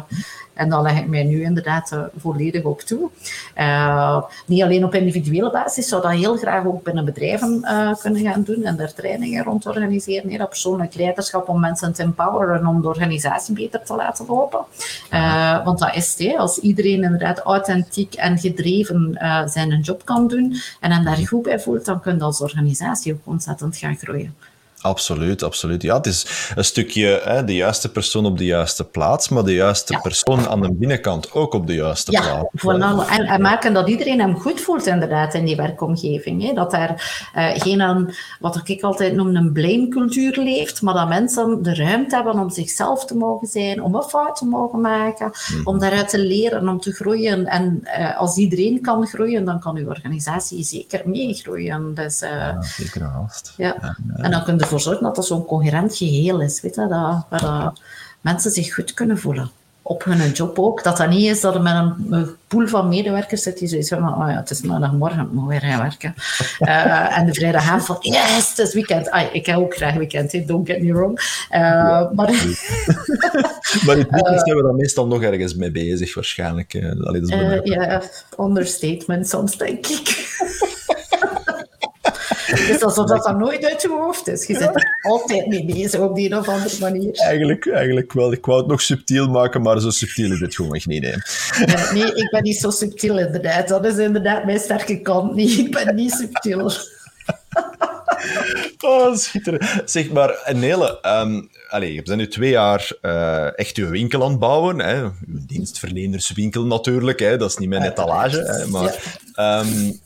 [0.60, 3.10] en daar leg ik mij nu inderdaad volledig op toe.
[4.46, 7.66] niet alleen op individuele basis, zou dat heel graag ook binnen bedrijven
[8.00, 10.38] kunnen gaan doen en daar trainingen rond organiseren.
[10.38, 14.60] Dat persoonlijk leiderschap om mensen te empoweren om de organisatie beter te laten lopen.
[15.64, 20.92] want dat is het, als iedereen inderdaad authentiek en gedreven zijn job kan doen en
[20.92, 24.36] hem daar goed bij voelt, dan kun je als organisatie ook ontzettend gaan groeien.
[24.82, 25.82] Absoluut, absoluut.
[25.82, 29.54] Ja, het is een stukje hè, de juiste persoon op de juiste plaats, maar de
[29.54, 30.00] juiste ja.
[30.00, 32.48] persoon aan de binnenkant ook op de juiste ja, plaats.
[32.54, 36.44] Vooral, en, en maken dat iedereen hem goed voelt inderdaad in die werkomgeving.
[36.44, 36.54] Hè.
[36.54, 36.90] Dat er
[37.36, 42.16] uh, geen, een, wat ik altijd noem, een blamecultuur leeft, maar dat mensen de ruimte
[42.16, 45.68] hebben om zichzelf te mogen zijn, om een fout te mogen maken, mm-hmm.
[45.68, 47.46] om daaruit te leren, om te groeien.
[47.46, 51.94] En uh, als iedereen kan groeien, dan kan uw organisatie zeker meegroeien.
[51.94, 53.54] Dus, uh, ja, zeker haast.
[53.58, 53.76] Ja.
[53.82, 53.98] ja.
[54.14, 57.26] En dan kun je ervoor zorgen dat dat zo'n coherent geheel is, weet je, dat,
[57.30, 57.82] waar dat
[58.22, 59.52] mensen zich goed kunnen voelen.
[59.82, 60.84] op hun job ook.
[60.84, 63.90] Dat dat niet is dat er met een, een pool van medewerkers zit die zoiets
[63.90, 66.14] van, oh ja, het is maandagmorgen, ik moet weer gaan werken.
[66.60, 69.10] Uh, en de vrijdagavond van, yes, het is weekend.
[69.10, 71.20] Ah, ik heb ook graag weekend, don't get me wrong.
[71.52, 72.28] Uh, ja, maar...
[73.86, 76.74] maar in het weekend zijn we dan meestal nog ergens mee bezig, waarschijnlijk.
[77.04, 78.02] Allee, dat is ja,
[78.40, 80.19] understatement soms, denk ik.
[82.70, 84.48] Het is alsof dat, dat nooit uit je hoofd is.
[84.48, 87.16] Je zit er altijd mee bezig op die of andere manier.
[87.16, 88.32] Eigenlijk, eigenlijk wel.
[88.32, 91.02] Ik wou het nog subtiel maken, maar zo subtiel is het gewoon echt niet.
[91.02, 91.14] Nee.
[91.94, 93.68] nee, ik ben niet zo subtiel inderdaad.
[93.68, 95.58] Dat is inderdaad mijn sterke kant niet.
[95.58, 96.72] Ik ben niet subtiel.
[98.80, 99.82] Oh, schitterend.
[99.86, 104.30] Zeg maar, Nele, um, allez, je bent nu twee jaar uh, echt je winkel aan
[104.30, 104.80] het bouwen.
[104.80, 105.04] Hè?
[105.04, 105.12] Uw
[105.48, 107.38] dienstverlenerswinkel natuurlijk, hè?
[107.38, 108.42] dat is niet mijn etalage.
[108.42, 108.68] Hè?
[108.68, 109.20] Maar
[109.66, 110.00] um,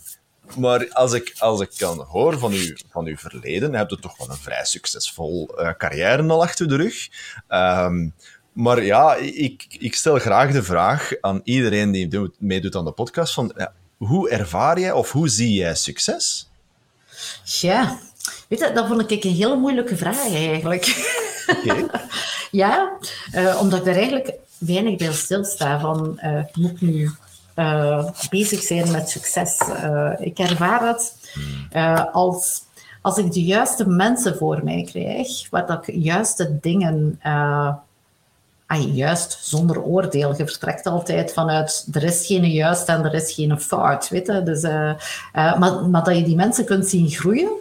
[0.55, 4.17] maar als ik, als ik kan hoor van, u, van uw verleden, heb je toch
[4.17, 7.09] wel een vrij succesvol uh, carrière al achter de rug.
[7.49, 8.13] Um,
[8.53, 13.33] maar ja, ik, ik stel graag de vraag aan iedereen die meedoet aan de podcast:
[13.33, 16.49] van, ja, hoe ervaar jij of hoe zie jij succes?
[17.43, 17.99] Ja,
[18.47, 21.11] weet je, dat vond ik een hele moeilijke vraag eigenlijk.
[21.47, 21.85] Okay.
[22.51, 22.97] ja,
[23.35, 27.11] uh, omdat ik daar eigenlijk weinig bij stilsta van, uh, moet ik nu
[27.55, 29.61] uh, bezig zijn met succes.
[29.69, 31.15] Uh, ik ervaar het
[31.75, 32.61] uh, als,
[33.01, 39.37] als ik de juiste mensen voor mij krijg, waar dat ik juiste dingen, ah, juist
[39.41, 44.09] zonder oordeel, je vertrekt altijd vanuit er is geen juist en er is geen fout,
[44.09, 44.43] weet je?
[44.43, 44.61] Dus,
[45.33, 47.51] maar, maar dat je die mensen kunt zien groeien.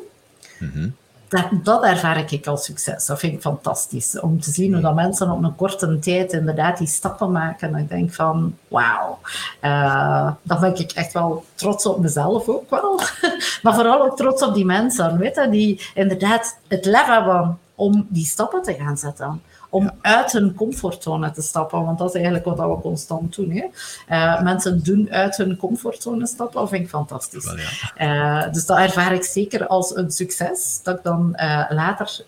[0.58, 0.94] Mm -hmm
[1.32, 3.06] dat, dat ervaar ik als succes.
[3.06, 4.20] Dat vind ik fantastisch.
[4.20, 7.74] Om te zien hoe dat mensen op een korte tijd inderdaad die stappen maken.
[7.74, 9.18] En ik denk van, wauw.
[9.62, 13.00] Uh, dan ben ik echt wel trots op mezelf ook wel.
[13.62, 18.06] maar vooral ook trots op die mensen, weet je, die inderdaad het lef hebben om
[18.08, 19.42] die stappen te gaan zetten
[19.72, 21.84] om uit hun comfortzone te stappen.
[21.84, 23.50] Want dat is eigenlijk wat we constant doen.
[23.50, 23.64] Hè.
[24.08, 27.44] Uh, mensen doen uit hun comfortzone stappen, dat vind ik fantastisch.
[27.44, 27.56] Wel,
[27.96, 28.44] ja.
[28.44, 30.80] uh, dus dat ervaar ik zeker als een succes.
[30.82, 32.24] Dat ik dan uh, later...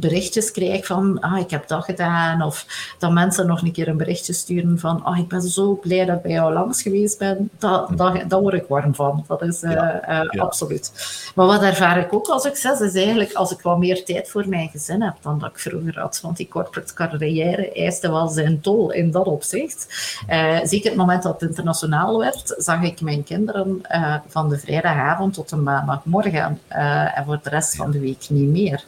[0.00, 2.42] berichtjes krijg van, ah, ik heb dat gedaan.
[2.42, 2.66] Of
[2.98, 6.16] dat mensen nog een keer een berichtje sturen van, ah, ik ben zo blij dat
[6.16, 7.50] ik bij jou langs geweest ben.
[7.58, 7.96] Dat, hm.
[7.96, 9.24] dat, daar word ik warm van.
[9.28, 10.08] Dat is uh, ja.
[10.08, 10.42] Uh, ja.
[10.42, 10.92] absoluut.
[11.34, 14.48] Maar wat ervaar ik ook als succes, is eigenlijk als ik wat meer tijd voor
[14.48, 16.20] mijn gezin heb dan dat ik vroeger had.
[16.22, 19.86] Want die corporate carrière eiste wel zijn tol in dat opzicht.
[20.30, 23.82] Uh, zeker het moment dat het internationaal werd, zag ik mijn kinderen
[24.28, 28.84] van de vrijdagavond tot de maandagmorgen en voor de rest van de week niet meer.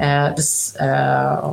[0.00, 1.48] Uh, dus uh,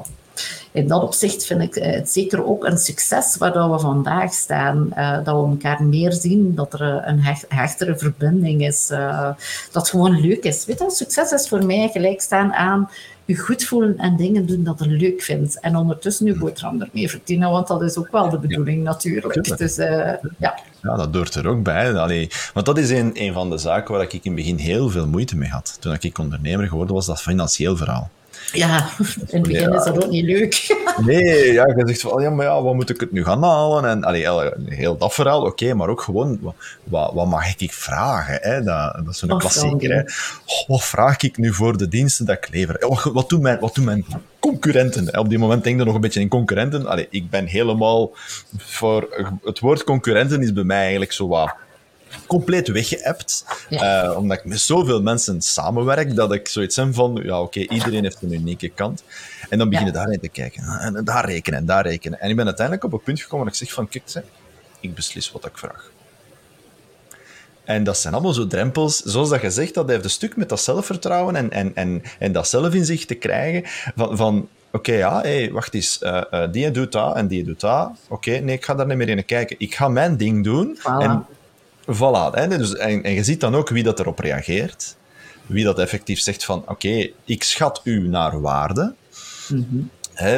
[0.71, 4.89] in dat opzicht vind ik het zeker ook een succes waar we vandaag staan.
[4.97, 9.35] Uh, dat we elkaar meer zien, dat er een hecht, hechtere verbinding is, dat
[9.71, 10.65] het gewoon leuk is.
[10.65, 12.89] Weet je, succes is voor mij gelijk staan aan
[13.25, 15.59] je goed voelen en dingen doen dat je leuk vindt.
[15.59, 19.57] En ondertussen je boterham ermee verdienen, want dat is ook wel de bedoeling ja, natuurlijk.
[19.57, 19.75] Dus
[20.37, 20.59] ja.
[20.81, 21.95] Ja, dat doort er ook bij.
[21.95, 24.89] Allee, want dat is een, een van de zaken waar ik in het begin heel
[24.89, 25.77] veel moeite mee had.
[25.79, 28.09] Toen ik ondernemer geworden was, dat financieel verhaal.
[28.51, 28.89] Ja,
[29.27, 30.75] in het begin is dat ook niet leuk.
[31.05, 33.85] nee, ja, je zegt van, ja, maar ja, wat moet ik het nu gaan halen?
[33.85, 34.27] En allee,
[34.65, 38.37] heel dat verhaal, oké, maar ook gewoon, wat, wat mag ik vragen?
[38.41, 38.63] Hè?
[38.63, 39.93] Dat, dat is zo'n klassieker.
[39.93, 40.01] Hè?
[40.45, 42.85] Oh, wat vraag ik nu voor de diensten dat ik lever?
[42.87, 44.05] Wat, wat, doen, mijn, wat doen mijn
[44.39, 45.19] concurrenten?
[45.19, 46.85] Op die moment denk je nog een beetje in concurrenten.
[46.85, 48.11] Allee, ik ben helemaal
[48.57, 49.33] voor...
[49.43, 51.55] Het woord concurrenten is bij mij eigenlijk zo wat
[52.27, 53.45] compleet weggeëpt.
[53.69, 54.03] Ja.
[54.05, 57.77] Uh, omdat ik met zoveel mensen samenwerk, dat ik zoiets heb van, ja oké, okay,
[57.77, 59.03] iedereen heeft een unieke kant.
[59.49, 59.99] En dan beginnen ja.
[59.99, 60.63] daarin te kijken.
[60.63, 62.19] En daar rekenen en daar rekenen.
[62.19, 64.25] En ik ben uiteindelijk op een punt gekomen dat ik zeg van, kijk,
[64.79, 65.91] ik beslis wat ik vraag.
[67.63, 68.97] En dat zijn allemaal zo drempels.
[68.97, 72.31] Zoals dat je zegt, dat heeft een stuk met dat zelfvertrouwen en, en, en, en
[72.31, 73.63] dat zelfinzicht te krijgen.
[73.95, 75.99] Van, van oké, okay, ja, hey, wacht eens.
[76.01, 77.89] Uh, uh, die doet dat en die doet dat.
[78.07, 79.55] Oké, okay, nee, ik ga daar niet meer in kijken.
[79.59, 80.77] Ik ga mijn ding doen.
[80.79, 81.03] Voilà.
[81.03, 81.25] En
[81.95, 82.33] Voilà.
[82.33, 82.47] Hè?
[82.47, 84.95] Dus, en, en, je ziet dan ook wie dat erop reageert.
[85.45, 88.93] Wie dat effectief zegt van, oké, ik schat u naar waarde.
[89.47, 89.89] Mm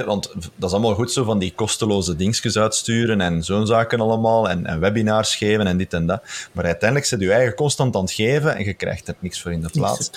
[0.05, 4.49] want dat is allemaal goed zo van die kosteloze dingetjes uitsturen en zo'n zaken allemaal.
[4.49, 6.23] En, en, webinars geven en dit en dat.
[6.51, 9.51] Maar uiteindelijk zit je eigen constant aan het geven en je krijgt er niks voor
[9.51, 10.11] in de plaats.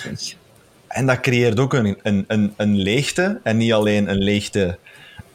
[0.87, 3.39] En dat creëert ook een, een, een, een leegte.
[3.43, 4.77] En niet alleen een leegte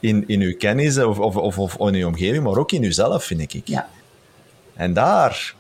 [0.01, 3.25] in, in uw kennis of, of, of, of in uw omgeving, maar ook in uzelf,
[3.25, 3.61] vind ik.
[3.65, 3.89] Ja.
[4.75, 5.55] En daar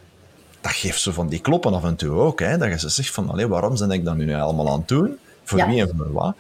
[0.60, 2.40] dat geeft zo van die kloppen af en toe ook.
[2.40, 4.88] Hè, dat je ze zegt van, allee, waarom ben ik dat nu allemaal aan het
[4.88, 5.18] doen?
[5.44, 6.34] Voor wie en voor wat?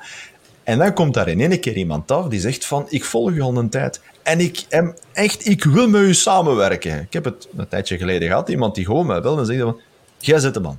[0.62, 3.42] En dan komt daar in één keer iemand af die zegt van, ik volg je
[3.42, 4.64] al een tijd en ik,
[5.12, 7.00] echt, ik wil met u samenwerken.
[7.00, 9.80] Ik heb het een tijdje geleden gehad, iemand die gewoon mij wel en zegt van,
[10.18, 10.78] jij zit de man.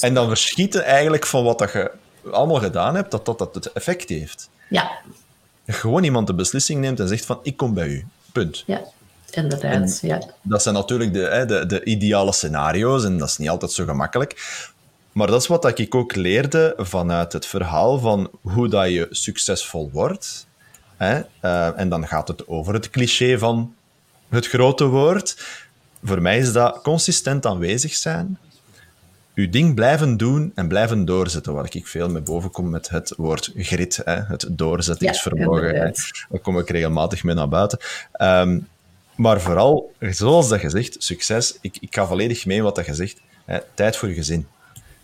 [0.00, 1.90] En dan verschieten eigenlijk van wat dat je
[2.30, 4.50] allemaal gedaan hebt, dat dat, dat het effect heeft.
[4.68, 4.90] Ja.
[5.66, 8.06] gewoon iemand de beslissing neemt en zegt van, ik kom bij u.
[8.32, 8.62] Punt.
[8.66, 8.82] Ja,
[9.36, 9.98] inderdaad.
[10.02, 10.22] ja.
[10.42, 14.62] Dat zijn natuurlijk de, de, de ideale scenario's en dat is niet altijd zo gemakkelijk.
[15.12, 19.90] Maar dat is wat ik ook leerde vanuit het verhaal van hoe dat je succesvol
[19.92, 20.46] wordt.
[20.96, 21.20] Hè?
[21.42, 23.74] Uh, en dan gaat het over het cliché van
[24.28, 25.42] het grote woord.
[26.02, 28.38] Voor mij is dat consistent aanwezig zijn,
[29.34, 33.14] je ding blijven doen en blijven doorzetten, waar ik veel mee boven kom met het
[33.16, 35.74] woord grit, hè, het doorzettingsvermogen.
[35.74, 35.92] Ja,
[36.28, 37.78] Daar kom ik regelmatig mee naar buiten.
[38.22, 38.68] Um,
[39.20, 41.58] maar vooral, zoals dat je zegt, succes.
[41.60, 43.20] Ik, ik ga volledig mee wat dat je zegt.
[43.44, 44.46] Hè, tijd voor je gezin.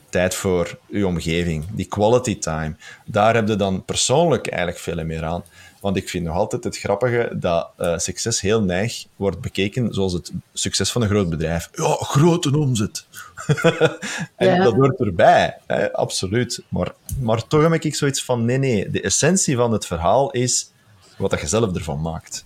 [0.08, 1.64] Tijd voor je omgeving.
[1.70, 2.76] Die quality time.
[3.06, 5.44] Daar heb je dan persoonlijk eigenlijk veel meer aan.
[5.80, 10.12] Want ik vind nog altijd het grappige dat uh, succes heel neig wordt bekeken zoals
[10.12, 11.68] het succes van een groot bedrijf.
[11.72, 13.06] Ja, grote omzet.
[14.36, 14.62] en ja.
[14.62, 16.62] dat hoort erbij, hè, absoluut.
[16.68, 20.70] Maar, maar toch heb ik zoiets van, nee, nee, de essentie van het verhaal is
[21.18, 22.44] wat dat je zelf ervan maakt.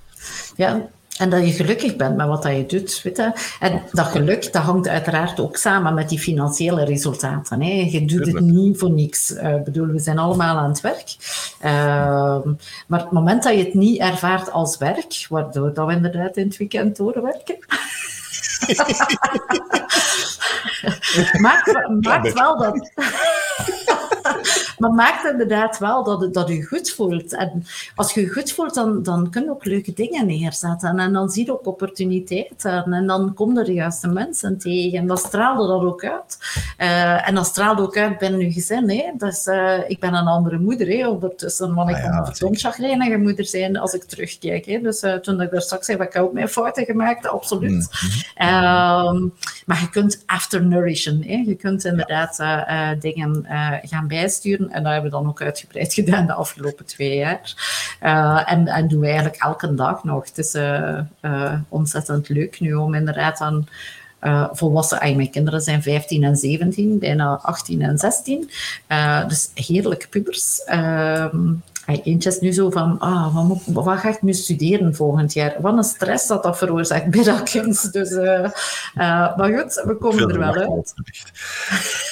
[0.57, 3.01] Ja, en dat je gelukkig bent met wat je doet.
[3.03, 3.33] Weet je?
[3.61, 7.63] En dat geluk dat hangt uiteraard ook samen met die financiële resultaten.
[7.63, 7.89] Hè.
[7.91, 9.31] Je doet het niet voor niks.
[9.31, 11.17] Uh, bedoel, we zijn allemaal aan het werk.
[11.65, 12.39] Uh,
[12.87, 16.47] maar het moment dat je het niet ervaart als werk, waardoor dat we inderdaad in
[16.47, 17.59] het weekend doorwerken.
[21.41, 22.91] maakt, maakt wel dat.
[24.81, 27.35] maar maakt inderdaad wel dat, het, dat je goed voelt.
[27.35, 27.65] En
[27.95, 30.99] als je je goed voelt, dan, dan kun je ook leuke dingen neerzetten.
[30.99, 32.93] En dan zie je ook opportuniteiten.
[32.93, 34.99] En dan komen er de juiste mensen tegen.
[34.99, 36.39] En dan straalde dat ook uit.
[36.79, 38.91] Uh, en dat straalde ook uit binnen je gezin.
[38.91, 39.11] Hè.
[39.17, 41.75] Dus, uh, ik ben een andere moeder hè, ondertussen.
[41.75, 44.67] Want ik ah, ja, kan een chagrijnige moeder zijn als ik terugkijk.
[44.67, 44.81] Hè.
[44.81, 47.71] Dus uh, toen ik daar straks zei, ik ook mijn fouten gemaakt, absoluut.
[47.71, 47.89] Mm
[48.35, 49.33] -hmm.
[49.67, 51.23] maar je kunt after nourishen.
[51.25, 51.43] Hè.
[51.47, 52.43] Je kunt inderdaad
[53.01, 53.47] dingen
[53.83, 54.70] gaan bijsturen.
[54.71, 57.55] En dat hebben we dan ook uitgebreid gedaan de afgelopen twee jaar.
[58.03, 60.25] Uh, en, en doen we eigenlijk elke dag nog.
[60.25, 63.69] Het is uh, uh, ontzettend leuk nu om inderdaad aan
[64.53, 68.51] volwassen, ay, mijn kinderen zijn 15 en 17, bijna 18 en 16.
[68.89, 70.63] Uh, dus heerlijke pubers.
[70.67, 71.35] Uh,
[71.87, 75.57] Eentje is nu zo van, ah, wat, moet, wat, ga ik nu studeren volgend jaar?
[75.61, 77.93] Wat een stress dat dat veroorzaakt bij dat kind.
[77.93, 80.95] Dus, uh, uh, maar goed, we komen er wel uit.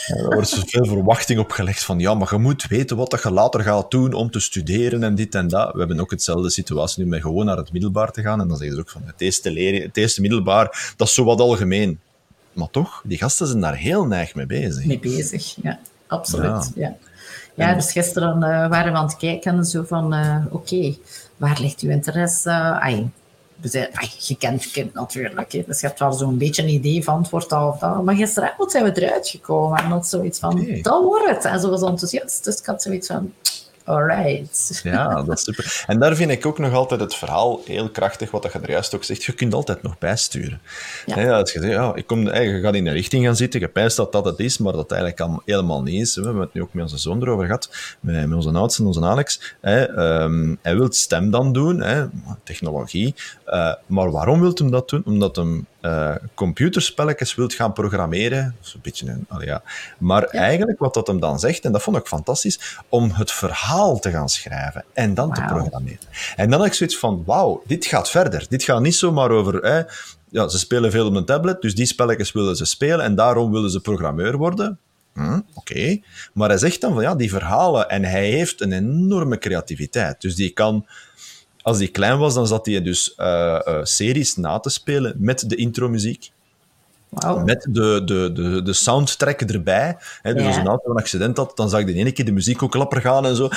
[0.07, 3.90] Er wordt zoveel verwachting opgelegd van, ja, maar je moet weten wat je later gaat
[3.90, 5.72] doen om te studeren en dit en dat.
[5.72, 8.40] We hebben ook hetzelfde situatie nu met gewoon naar het middelbaar te gaan.
[8.40, 11.24] En dan zeggen ze ook van, het eerste, leren, het eerste middelbaar, dat is zo
[11.24, 12.00] wat algemeen.
[12.52, 14.85] Maar toch, die gasten zijn daar heel neig mee bezig.
[14.85, 15.78] Mee bezig, ja.
[16.07, 16.87] Absoluut, ja.
[16.88, 16.96] Ja,
[17.75, 20.99] dus gisteren uh, waren we aan het kijken zo van, uh, oké, okay,
[21.37, 22.51] waar ligt uw interesse?
[22.51, 23.11] Ai,
[23.61, 27.05] we je kent het kind natuurlijk, hè, dus je hebt wel zo'n beetje een idee
[27.05, 28.05] van het wordt dat.
[28.05, 30.81] Maar gisteravond zijn we eruit gekomen en dat zoiets van, okay.
[30.83, 31.44] dat wordt het.
[31.44, 33.33] En zo was enthousiast, dus ik had zoiets van,
[33.88, 34.81] Alright.
[34.83, 35.85] Ja, dat is super.
[35.87, 38.94] En daar vind ik ook nog altijd het verhaal heel krachtig, wat je er juist
[38.94, 39.24] ook zegt.
[39.24, 40.61] Je kunt altijd nog bijsturen.
[41.07, 41.20] Ja.
[41.20, 43.68] Ja, als je zegt, ja, ik kom, je gaat in een richting gaan zitten, je
[43.68, 46.16] pijst dat dat het is, maar dat eigenlijk al helemaal niet is.
[46.16, 47.70] We hebben het nu ook met onze zoon erover gehad,
[48.01, 49.55] met, met onze oudste, onze Alex.
[49.62, 52.07] Um, hij wil stem dan doen, hè,
[52.42, 53.14] technologie.
[53.46, 55.03] Uh, maar waarom wil hij dat doen?
[55.05, 58.54] Omdat hem uh, computerspelletjes wilt gaan programmeren.
[58.56, 59.62] Dat is een beetje een, allee, ja.
[59.98, 60.40] Maar ja.
[60.40, 64.10] eigenlijk wat dat hem dan zegt, en dat vond ik fantastisch, om het verhaal te
[64.10, 65.34] gaan schrijven en dan wow.
[65.34, 66.06] te programmeren.
[66.36, 68.46] En dan heb ik zoiets van, wauw, dit gaat verder.
[68.48, 69.62] Dit gaat niet zomaar over...
[69.62, 69.84] Eh,
[70.30, 73.52] ja, ze spelen veel op een tablet, dus die spelletjes willen ze spelen en daarom
[73.52, 74.78] willen ze programmeur worden.
[75.14, 75.42] Hm, Oké.
[75.54, 76.02] Okay.
[76.32, 77.88] Maar hij zegt dan van, ja, die verhalen...
[77.88, 80.20] En hij heeft een enorme creativiteit.
[80.20, 80.86] Dus die kan
[81.68, 85.48] als hij klein was, dan zat hij dus uh, uh, series na te spelen met
[85.48, 86.31] de intromuziek.
[87.09, 87.44] Wow.
[87.44, 89.96] Met de, de, de, de soundtrack erbij.
[90.22, 90.48] Hè, dus ja.
[90.48, 92.70] als een auto een accident had, dan zag ik de ene keer de muziek ook
[92.70, 93.48] klapper gaan en zo.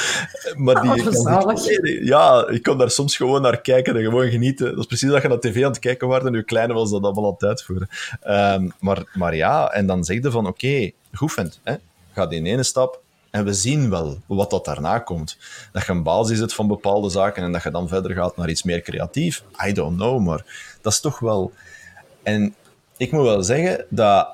[0.56, 0.92] Maar die,
[1.28, 4.70] oh, ja, ik kon daar soms gewoon naar kijken en gewoon genieten.
[4.70, 6.92] Dat is precies dat je naar tv aan het kijken was en je kleine was
[6.92, 7.90] dat allemaal aan het uitvoeren.
[8.28, 11.76] Um, maar, maar ja, en dan zeg je van, oké, okay, goed vent, hè,
[12.14, 13.01] ga die ene stap,
[13.32, 15.38] en we zien wel wat dat daarna komt.
[15.72, 18.50] Dat je een basis zet van bepaalde zaken en dat je dan verder gaat naar
[18.50, 19.44] iets meer creatief.
[19.68, 20.46] I don't know, maar
[20.82, 21.52] dat is toch wel...
[22.24, 22.56] En
[22.98, 24.28] ik moet wel zeggen dat...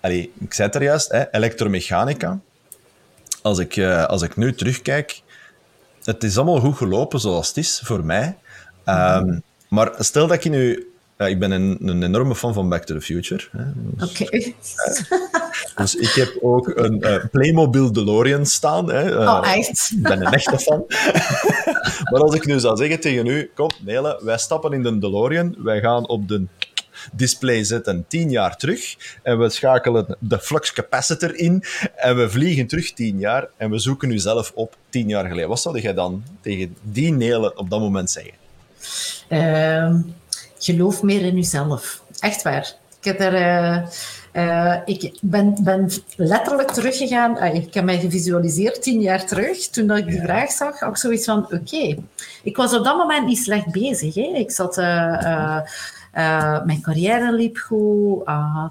[0.00, 2.38] Ik zei het er juist, hè, elektromechanica.
[3.42, 5.22] Als ik, uh, als ik nu terugkijk,
[6.04, 8.36] het is allemaal goed gelopen zoals het is voor mij.
[8.84, 12.84] Um, maar stel dat je nu ja, ik ben een, een, enorme fan van Back
[12.84, 13.42] to the Future.
[13.96, 14.22] Dus, Oké.
[14.22, 14.54] Okay.
[15.10, 18.90] Uh, dus ik heb ook een uh, Playmobil DeLorean staan.
[18.90, 19.10] Hè.
[19.10, 19.90] Uh, oh, echt?
[19.96, 20.84] Ik ben een echte fan.
[22.10, 25.56] maar als ik nu zou zeggen tegen u, kom Nele, wij stappen in de DeLorean,
[25.58, 26.46] wij gaan op de
[27.12, 31.64] display zetten tien jaar terug en we schakelen de flux capacitor in
[31.96, 35.48] en we vliegen terug tien jaar en we zoeken u zelf op tien jaar geleden.
[35.48, 38.34] Wat zou jij dan tegen die Nelen op dat moment zeggen?
[39.28, 40.00] Uh,
[40.66, 42.02] geloof meer in jezelf.
[42.20, 42.74] Echt waar.
[42.98, 43.34] Ik heb er...
[43.34, 43.86] Uh
[44.36, 47.36] uh, ik ben, ben, letterlijk teruggegaan.
[47.36, 49.68] Uh, ik heb mij gevisualiseerd tien jaar terug.
[49.68, 51.96] Toen dat ik die vraag zag, ik zoiets van: oké,
[52.42, 54.14] ik was op dat moment niet slecht bezig.
[54.14, 54.22] Hè.
[54.22, 54.78] Ik zat.
[54.78, 55.60] Uh,
[56.64, 58.24] mijn carrière liep goed.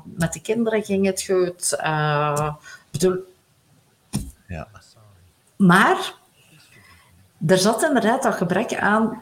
[0.04, 1.78] met de kinderen ging het goed.
[2.92, 3.18] bedoel...
[4.48, 4.68] Ja.
[5.56, 6.14] Maar
[7.48, 9.22] er zat inderdaad dat gebrek aan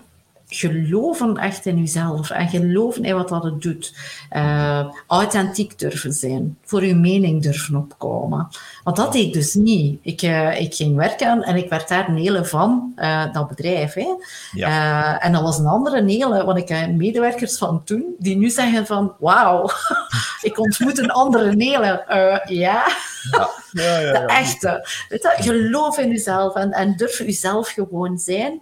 [0.56, 3.94] geloven echt in jezelf en geloven in wat dat het doet.
[4.32, 8.48] Uh, authentiek durven zijn, voor uw mening durven opkomen.
[8.84, 10.00] Want dat deed ik dus niet.
[10.02, 13.94] Ik, uh, ik ging werken en ik werd daar Nele van uh, dat bedrijf.
[13.94, 14.08] Hè.
[14.52, 15.20] Ja.
[15.20, 18.86] en dat was een andere Nele, want ik heb medewerkers van toen, die nu zeggen
[18.86, 19.70] van, wauw,
[20.42, 22.04] ik ontmoet een andere Nele.
[22.48, 22.86] ja.
[23.32, 23.50] Ja.
[23.72, 24.88] Ja, ja, De echte.
[25.10, 28.62] Weet je, geloof in jezelf en, en durf jezelf gewoon zijn.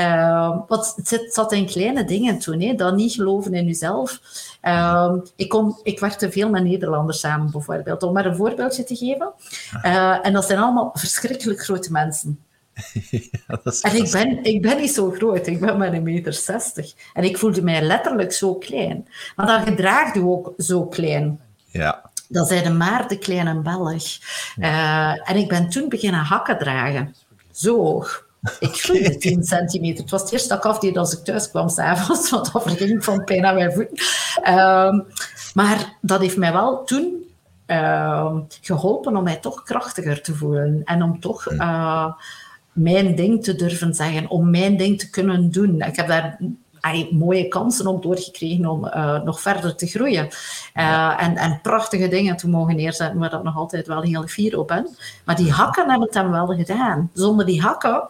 [0.00, 4.20] Uh, wat, het zit, zat in kleine dingen toen, hè, dat niet geloven in jezelf.
[4.62, 8.96] Uh, ik, kom, ik werkte veel met Nederlanders samen, bijvoorbeeld, om maar een voorbeeldje te
[8.96, 9.32] geven.
[9.82, 12.38] Uh, en dat zijn allemaal verschrikkelijk grote mensen.
[13.10, 16.92] Ja, en ik ben, ik ben niet zo groot, ik ben maar een meter zestig.
[17.14, 19.08] En ik voelde mij letterlijk zo klein.
[19.36, 21.40] Maar dan gedraag je ook zo klein.
[21.66, 22.10] Ja.
[22.28, 24.04] Dat zijn de maar de kleine Belg.
[24.58, 27.14] Uh, en ik ben toen beginnen hakken dragen.
[27.52, 28.28] Zo hoog.
[28.58, 30.02] Ik groeide 10 centimeter.
[30.02, 33.04] Het was het eerste dat ik afdeed als ik thuis kwam s'avonds, want dat verging
[33.04, 33.96] van pijn aan mijn voeten.
[34.54, 35.06] Um,
[35.54, 37.24] maar dat heeft mij wel toen
[37.66, 40.82] uh, geholpen om mij toch krachtiger te voelen.
[40.84, 42.12] En om toch uh,
[42.72, 45.80] mijn ding te durven zeggen, om mijn ding te kunnen doen.
[45.80, 46.38] Ik heb daar
[47.10, 50.28] mooie kansen om doorgekregen om uh, nog verder te groeien.
[50.74, 54.58] Uh, en, en prachtige dingen te mogen neerzetten, waar ik nog altijd wel heel fier
[54.58, 54.88] op ben.
[55.24, 57.10] Maar die hakken hebben het dan wel gedaan.
[57.12, 58.08] Zonder die hakken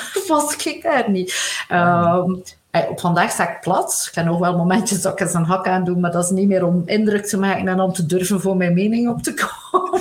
[0.28, 1.64] was ik er niet.
[1.70, 2.42] Um,
[2.88, 4.06] op vandaag sta ik plat.
[4.08, 6.30] Ik heb nog wel momentjes dat ik eens een hak aan doe, maar dat is
[6.30, 9.34] niet meer om indruk te maken en om te durven voor mijn mening op te
[9.70, 10.00] komen.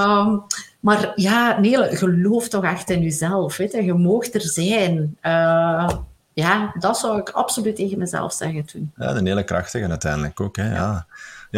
[0.00, 0.42] um,
[0.80, 3.56] maar ja, nee, geloof toch echt in jezelf.
[3.56, 3.84] Weet je.
[3.84, 5.16] je moogt er zijn.
[5.22, 5.88] Uh,
[6.32, 8.92] ja, dat zou ik absoluut tegen mezelf zeggen toen.
[8.96, 10.56] Ja, een hele krachtige uiteindelijk ook.
[10.56, 10.74] Hè?
[10.74, 11.06] Ja ja,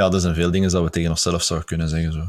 [0.04, 2.12] er zijn veel dingen dat we tegen onszelf zouden kunnen zeggen.
[2.12, 2.20] Zo,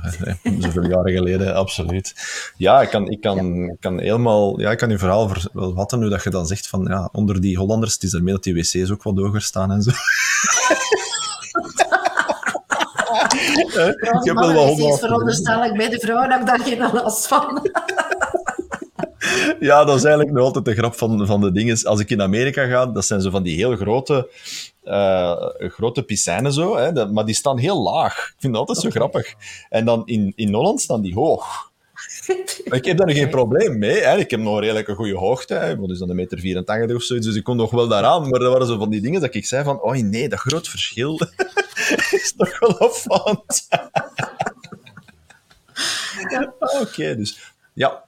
[0.59, 2.13] Zoveel jaren geleden, absoluut.
[2.57, 4.59] Ja, ik kan, ik kan, kan helemaal...
[4.59, 6.85] Ja, ik kan je verhaal wel vatten nu dat je dan zegt van...
[6.89, 9.71] Ja, onder die Hollanders, het is er meer dat die wc's ook wat hoger staan
[9.71, 9.91] en zo.
[13.57, 17.71] ik heb wel wat veronderstel ik bij de vrouwen heb daar geen last van.
[19.59, 21.83] Ja, dat is eigenlijk nog altijd de grap van, van de dingen.
[21.83, 24.29] Als ik in Amerika ga, dat zijn zo van die heel grote
[24.87, 28.27] uh, grote piscijnen zo, hè, maar die staan heel laag.
[28.27, 29.33] Ik vind dat altijd zo grappig.
[29.69, 31.71] En dan in, in Holland staan die hoog.
[32.63, 34.01] ik heb daar geen probleem mee.
[34.01, 34.17] Hè.
[34.17, 35.53] Ik heb nog redelijk een goede hoogte.
[35.53, 35.77] Hè.
[35.77, 38.29] Wat is dan een meter 84 of zoiets, dus ik kon nog wel daaraan.
[38.29, 40.67] Maar dat waren zo van die dingen dat ik zei van, oh nee, dat groot
[40.67, 41.19] verschil
[42.21, 43.67] is toch wel opvallend.
[46.81, 48.06] Oké, dus ja,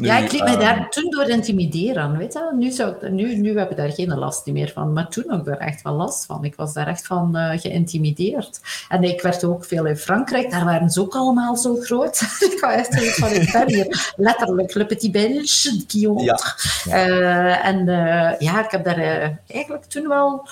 [0.00, 2.18] ja, ik liet mij daar ehm, toen door intimideren.
[2.18, 2.50] Weet je?
[2.56, 5.58] Nu, zou, nu, nu heb ik daar geen last meer van, maar toen ook daar
[5.58, 6.44] echt wel last van.
[6.44, 8.60] Ik was daar echt van uh, geïntimideerd.
[8.88, 12.20] En ik werd ook veel in Frankrijk, daar waren ze ook allemaal zo groot.
[12.52, 16.38] ik was echt van, ik ben hier letterlijk le petit belge, ja.
[16.86, 20.48] Uh, en uh, ja, ik heb daar eigenlijk toen wel,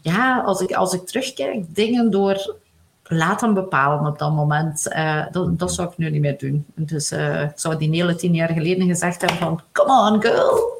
[0.00, 2.54] ja, als ik, als ik terugkijk, dingen door
[3.08, 4.86] laat hem bepalen op dat moment.
[4.88, 6.66] Uh, dat, dat, zou ik nu niet meer doen.
[6.74, 10.60] Dus uh, ik zou die hele tien jaar geleden gezegd hebben van, come on girl.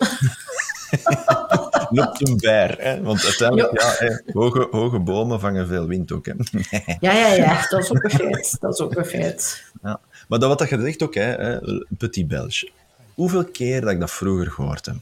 [1.90, 3.02] Lukt een bear, hè?
[3.02, 6.26] want uiteindelijk, ja, hè, hoge, hoge bomen vangen veel wind ook.
[6.26, 6.32] Hè?
[7.00, 8.56] ja, ja, ja, dat is ook een feit.
[8.60, 9.64] Dat is ook een feit.
[9.82, 10.00] Ja.
[10.28, 11.58] Maar dat wat je zegt ook, hè,
[11.98, 12.70] Petit Belge.
[13.16, 14.96] Hoeveel keer dat ik dat vroeger gehoord heb?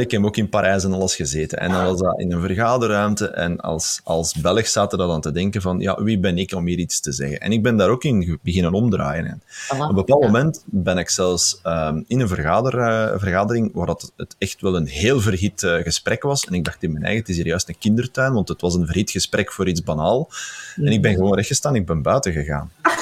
[0.00, 1.58] Ik heb ook in Parijs en alles gezeten.
[1.58, 3.26] En dan was dat in een vergaderruimte.
[3.26, 6.66] En als, als Belg zaten dat aan te denken van, ja, wie ben ik om
[6.66, 7.40] hier iets te zeggen?
[7.40, 9.26] En ik ben daar ook in beginnen omdraaien.
[9.26, 9.42] En
[9.80, 14.12] op een bepaald moment ben ik zelfs um, in een vergader, uh, vergadering waar dat
[14.16, 16.44] het echt wel een heel verhit uh, gesprek was.
[16.44, 18.74] En ik dacht in mijn eigen, het is hier juist een kindertuin, want het was
[18.74, 20.28] een verhit gesprek voor iets banaal.
[20.76, 22.70] En ik ben gewoon rechtgestaan, ik ben buiten gegaan.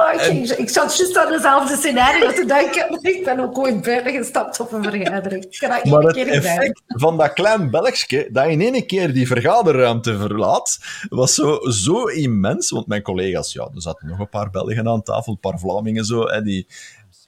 [0.00, 2.98] Oh, ik, zat juist aan dezelfde scenario te denken.
[3.16, 5.44] Ik ben ook ooit buiten gestapt op een vergadering.
[5.44, 6.56] Ik dat Maar één het keer gedaan.
[6.56, 10.78] effect van dat klein Belgje, dat in één keer die vergaderruimte verlaat,
[11.08, 12.70] was zo, zo immens.
[12.70, 16.04] Want mijn collega's, ja, er zaten nog een paar Belgen aan tafel, een paar Vlamingen
[16.04, 16.66] zo, hè, die,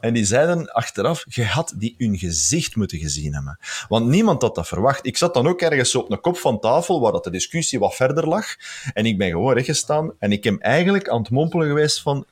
[0.02, 3.58] en die zeiden achteraf, je had die hun gezicht moeten gezien hebben.
[3.88, 5.06] Want niemand had dat verwacht.
[5.06, 7.94] Ik zat dan ook ergens op een kop van tafel, waar dat de discussie wat
[7.94, 8.46] verder lag.
[8.92, 12.26] En ik ben gewoon rechtgestaan en ik heb eigenlijk aan het mompelen geweest van...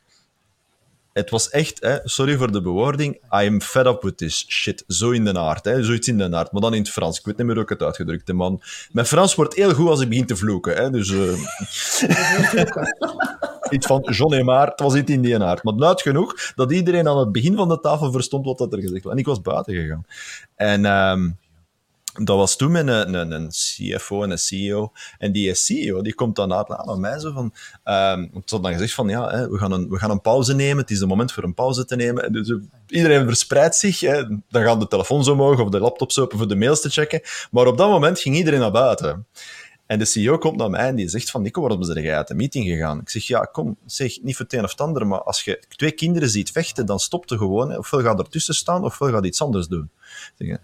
[1.20, 4.84] Het was echt, hè, sorry voor de bewoording, I am fed up with this shit.
[4.86, 6.52] Zo in de aard, hè, zoiets in de aard.
[6.52, 7.18] Maar dan in het Frans.
[7.18, 8.62] Ik weet niet meer hoe ik het uitgedrukt heb, man.
[8.92, 10.76] Mijn Frans wordt heel goed als ik begin te vloeken.
[10.76, 11.32] Hè, dus eh,
[13.74, 15.62] iets van John en Maar, het was niet in die aard.
[15.62, 19.04] Maar luid genoeg dat iedereen aan het begin van de tafel verstond wat er gezegd
[19.04, 19.12] was.
[19.12, 20.06] En ik was buiten gegaan.
[20.54, 21.30] En ehm,
[22.12, 24.92] dat was toen met een, een, een CFO en een CEO.
[25.18, 27.54] En die CEO die komt dan aan mij van...
[27.84, 30.54] ehm het had dan gezegd van, ja, hè, we, gaan een, we gaan een pauze
[30.54, 30.76] nemen.
[30.76, 32.24] Het is het moment voor een pauze te nemen.
[32.24, 32.56] En dus eh,
[32.86, 34.00] iedereen verspreidt zich.
[34.00, 34.22] Hè.
[34.48, 37.20] Dan gaan de telefoons omhoog of de laptops open voor de mails te checken.
[37.50, 39.26] Maar op dat moment ging iedereen naar buiten.
[39.86, 42.28] En de CEO komt naar mij en die zegt van, Nico, waarom ben jij uit
[42.28, 43.00] de meeting gegaan?
[43.00, 45.62] Ik zeg, ja, kom, zeg, niet voor het een of het ander, maar als je
[45.68, 47.70] twee kinderen ziet vechten, dan stopt er gewoon.
[47.70, 47.78] Hè.
[47.78, 49.90] Ofwel gaat er tussen staan, ofwel gaat iets anders doen.
[50.38, 50.58] Zeg,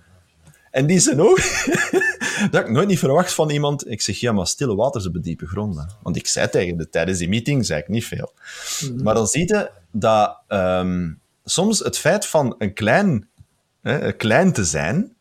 [0.77, 1.41] en die zijn ook...
[2.51, 3.91] dat ik nooit niet verwacht van iemand.
[3.91, 5.91] Ik zeg, ja, maar stille water ze bediepen gronden.
[6.03, 8.33] Want ik zei tegen de, tijdens die meeting, zei ik niet veel.
[9.03, 11.13] Maar dan zie je dat ehm,
[11.45, 13.29] soms het feit van een klein,
[13.83, 15.17] hè, klein te zijn,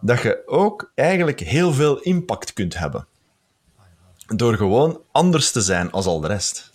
[0.00, 3.06] dat je ook eigenlijk heel veel impact kunt hebben.
[4.26, 6.70] Door gewoon anders te zijn als al de rest.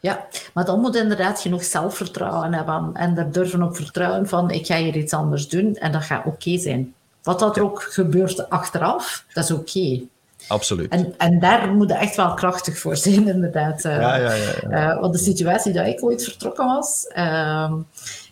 [0.00, 4.66] Ja, maar dan moet inderdaad genoeg zelfvertrouwen hebben en er durven op vertrouwen van ik
[4.66, 6.94] ga hier iets anders doen en dat gaat oké zijn.
[7.28, 10.00] Wat dat er ook gebeurt achteraf, dat is oké.
[10.46, 10.90] Absoluut.
[10.92, 13.84] En, en daar moet je echt wel krachtig voor zijn, inderdaad.
[13.84, 14.90] Eh, Ja, ja, ja, ja.
[14.92, 17.74] eh, want de situatie dat ik ooit vertrokken was, ehm,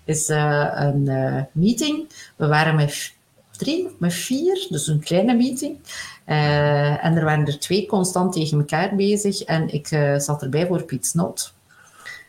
[0.04, 1.10] is eh, een
[1.52, 2.08] meeting.
[2.36, 3.12] We waren met
[3.56, 5.78] drie, met vier, dus een kleine meeting.
[6.24, 9.42] En er waren er twee constant tegen elkaar bezig.
[9.42, 9.86] En ik
[10.16, 11.54] zat erbij voor Piet Snot.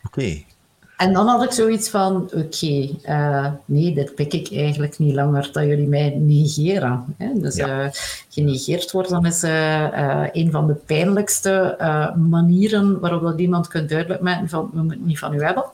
[0.06, 0.42] Oké.
[0.98, 5.48] En dan had ik zoiets van, oké, eh, nee, dit pik ik eigenlijk niet langer,
[5.52, 7.04] dat jullie mij negeren.
[7.18, 7.28] Hè?
[7.34, 7.82] Dus Ja.
[7.84, 7.90] eh,
[8.28, 11.76] genegeerd worden is eh, een van de pijnlijkste
[12.28, 15.64] manieren waarop dat iemand kunt duidelijk maken van, we moeten het niet van u hebben.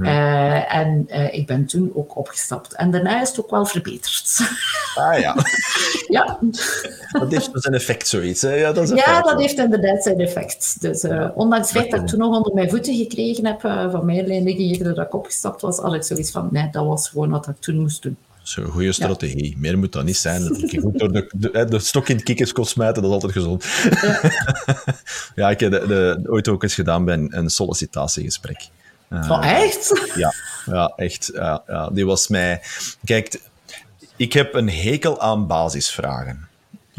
[0.00, 2.72] Eh, en eh, ik ben toen ook opgestapt.
[2.72, 4.38] En daarna is het ook wel verbeterd.
[4.94, 5.36] Ah ja,
[6.16, 6.38] ja.
[7.10, 8.42] dat heeft dus een effect, zoiets.
[8.42, 8.54] Hè?
[8.54, 9.40] Ja, dat is een ja, feit, dat hoor.
[9.40, 10.80] heeft inderdaad zijn effect.
[10.80, 14.04] Dus eh, ondanks het feit dat ik toen nog onder mijn voeten gekregen heb van
[14.04, 17.48] mijn leidinggevende dat ik opgestapt was, had ik zoiets van, nee, dat was gewoon wat
[17.48, 18.16] ik toen moest doen.
[18.42, 19.54] Zo'n goede strategie.
[19.58, 20.68] Meer moet dat niet zijn.
[20.80, 23.64] Goed door de, de, stok in het kikkerskot smijten, dat is altijd gezond.
[25.34, 28.68] Ja, ik heb de, de, ooit ook eens gedaan bij een, een sollicitatiegesprek.
[29.10, 29.92] Eh, oh, echt?
[30.14, 30.32] Ja,
[30.64, 31.30] ja echt.
[31.32, 32.62] Ja, ja, die was mij...
[33.04, 33.40] Kijk,
[34.16, 36.48] ik heb een hekel aan basisvragen.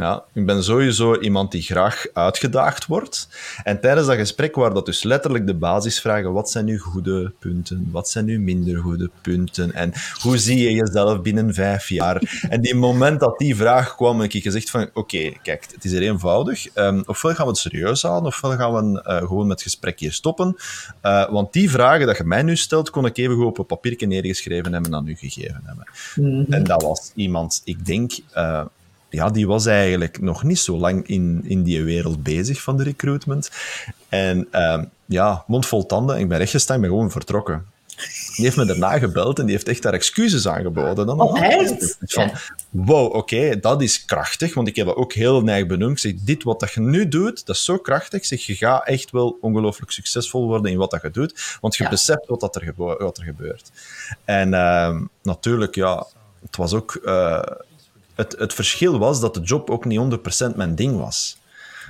[0.01, 3.27] Ja, ik ben sowieso iemand die graag uitgedaagd wordt.
[3.63, 6.33] En tijdens dat gesprek waren dat dus letterlijk de basisvragen.
[6.33, 7.89] Wat zijn uw goede punten?
[7.91, 9.73] Wat zijn uw minder goede punten?
[9.73, 12.45] En hoe zie je jezelf binnen vijf jaar?
[12.49, 14.89] En die moment dat die vraag kwam, heb ik gezegd van...
[14.93, 16.67] Oké, kijk, het is hier eenvoudig.
[16.73, 19.99] Ehm, ofwel gaan we het serieus houden, ofwel gaan we eh, gewoon met het gesprek
[19.99, 20.55] hier stoppen.
[21.01, 23.65] Eh, want die vragen dat je mij nu stelt, kon ik even goed op een
[23.65, 25.85] papiertje neergeschreven hebben en aan u gegeven hebben.
[26.53, 28.11] En dat was iemand, ik denk...
[28.31, 28.65] eh,
[29.11, 32.83] ja, die was eigenlijk nog niet zo lang in, in die wereld bezig van de
[32.83, 33.51] recruitment.
[34.09, 36.19] En ehm, ja, mond vol tanden.
[36.19, 37.65] Ik ben rechtgestaan, ik ben gewoon vertrokken.
[38.35, 41.05] Die heeft me daarna gebeld en die heeft echt daar excuses aangeboden.
[41.05, 41.97] Dan Oh, echt?
[41.99, 42.31] Van,
[42.69, 45.91] wow, oké, dat is krachtig, want ik heb dat ook heel neig benoemd.
[45.91, 48.19] Ik zeg, dit wat dat je nu doet, dat is zo krachtig.
[48.19, 51.75] Ik zeg, je gaat echt wel ongelooflijk succesvol worden in wat dat je doet, want
[51.75, 51.89] je Ja.
[51.89, 53.71] beseft wat, dat er, wat er gebeurt.
[54.25, 56.05] En ehm, natuurlijk, ja,
[56.45, 56.95] het was ook...
[56.95, 57.41] eh,
[58.15, 59.99] het, het verschil was dat de job ook niet
[60.51, 61.39] 100% mijn ding was.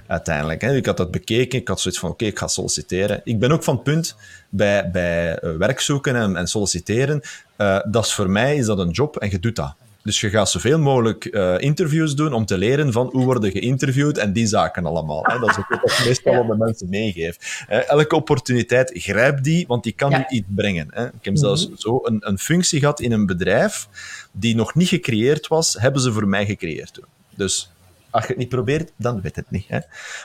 [0.08, 0.62] Uiteindelijk.
[0.62, 0.76] Hè.
[0.76, 1.60] Ik had dat bekeken.
[1.60, 3.22] Ik had zoiets van: oké, ik ga solliciteren.
[3.24, 4.16] Ik ben ook van punt
[4.50, 7.22] bij, bij eh, werk zoeken en, en solliciteren.
[7.56, 9.74] eh, dat is voor mij is dat een job en je doet dat.
[10.04, 14.18] Dus je gaat zoveel mogelijk eh, interviews doen om te leren van hoe worden geïnterviewd
[14.18, 15.24] en die zaken allemaal.
[15.24, 15.40] Hè.
[15.40, 17.66] Dat is ook wat ik meestal aan de mensen meegeef.
[17.68, 20.20] Elke opportuniteit, grijp die, want die kan Ja.
[20.20, 20.88] u iets brengen.
[20.92, 21.06] Hè.
[21.06, 23.88] Ik heb zelfs zo een, een functie gehad in een bedrijf
[24.32, 27.06] die nog niet gecreëerd was, hebben ze voor mij gecreëerd toen.
[27.36, 27.72] Dus
[28.10, 29.66] als je het niet probeert, dan weet het niet.
[29.68, 29.80] Hè.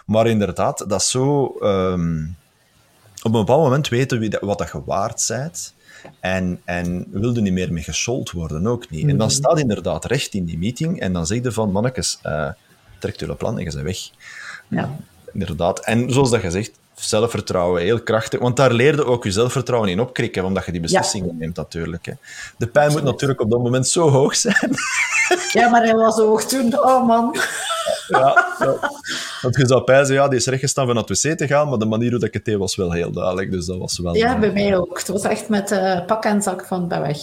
[0.06, 1.56] Maar inderdaad, dat is zo...
[1.60, 2.24] ehm,
[3.26, 5.74] op een bepaald moment weten wie dat, wat dat je waard bent.
[6.20, 9.08] En, en wilde niet meer mee geschold worden, ook niet.
[9.08, 12.48] En dan staat inderdaad recht in die meeting en dan zeg je van, mannetjes, eh
[12.98, 13.98] trek jullie plan en je bent weg.
[14.68, 14.96] Ja.
[15.32, 15.80] Inderdaad.
[15.80, 18.40] En zoals dat je zegt, zelfvertrouwen, heel krachtig.
[18.40, 22.06] Want daar leerde ook je zelfvertrouwen in opkrikken, omdat je die beslissingen neemt natuurlijk.
[22.06, 22.12] Hè.
[22.58, 24.70] De pijn moet natuurlijk op dat moment zo hoog zijn.
[25.52, 26.78] Ja, maar hij was hoog toen.
[26.78, 27.36] Oh man.
[28.08, 28.90] Ja, ja.
[29.42, 31.78] Want je zou pijzen, ja, die is rechtgestaan van naar het wc te gaan, maar
[31.78, 33.50] de manier hoe ik het deed was wel heel duidelijk.
[33.50, 34.14] Dus dat was wel...
[34.14, 34.98] Ja, bij mij ook.
[34.98, 37.18] Het was echt met uh, pak en zak van bij weg.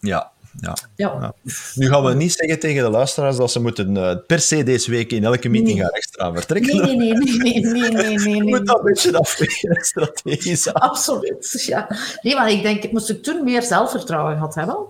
[0.00, 0.76] Ja, ja.
[0.96, 1.34] ja.
[1.74, 4.90] Nu gaan we niet zeggen tegen de luisteraars dat ze moeten uh, per se deze
[4.90, 5.84] week in elke meeting nee.
[5.84, 6.76] gaan extra vertrekken.
[6.76, 8.36] Nee, nee, nee, nee, nee, nee, nee.
[8.44, 10.72] Je moet dat een beetje afwegen, strategisch.
[10.72, 11.96] Absoluut, ja.
[12.22, 14.86] Nee, maar ik denk, moest ik toen meer zelfvertrouwen gehad hebben,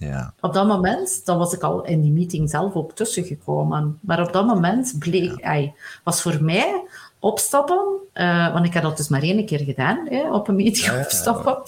[0.00, 0.34] ja.
[0.40, 3.98] Op dat moment, dan was ik al in die meeting zelf ook tussengekomen.
[4.00, 5.72] Maar op dat moment bleek, ja.
[6.04, 6.82] was voor mij
[7.18, 10.86] opstappen, uh, want ik had dat dus maar één keer gedaan, hè, op een meeting
[10.86, 11.62] ja, opstappen,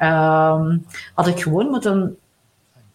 [0.00, 0.74] uh,
[1.14, 2.18] had ik gewoon moeten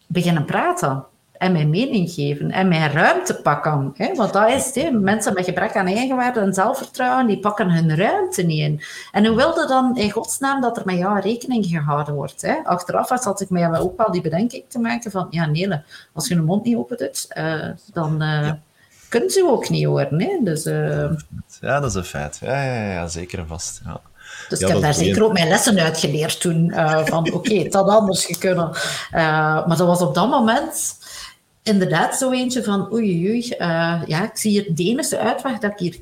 [0.06, 1.04] beginnen praten
[1.42, 3.92] en mijn mening geven en mijn ruimte pakken.
[3.96, 4.14] Hè?
[4.14, 8.42] Want dat is het, mensen met gebrek aan eigenwaarde en zelfvertrouwen, die pakken hun ruimte
[8.42, 8.82] niet in.
[9.12, 12.42] En hoe wilde dan in godsnaam dat er met jou rekening gehouden wordt?
[12.42, 12.54] Hè?
[12.64, 15.82] Achteraf had ik mij ook wel die bedenking te maken van, ja Nele,
[16.12, 18.22] als je je mond niet open doet, uh, dan...
[18.22, 18.58] Uh, ja.
[19.08, 20.20] Kunt u ook niet horen.
[20.22, 20.38] Hè?
[20.42, 21.10] Dus, uh...
[21.60, 22.38] Ja, dat is een feit.
[22.40, 23.80] Ja, ja, ja zeker en vast.
[23.84, 24.00] Ja.
[24.48, 26.70] Dus ik heb daar zeker ook mijn lessen uitgeleerd toen.
[26.70, 28.68] Uh, van oké, okay, het had anders kunnen.
[28.68, 30.96] Uh, maar dat was op dat moment
[31.62, 35.72] inderdaad zo eentje van oei, oei, uh, ja, ik zie hier de enige uitweg dat
[35.72, 35.98] ik hier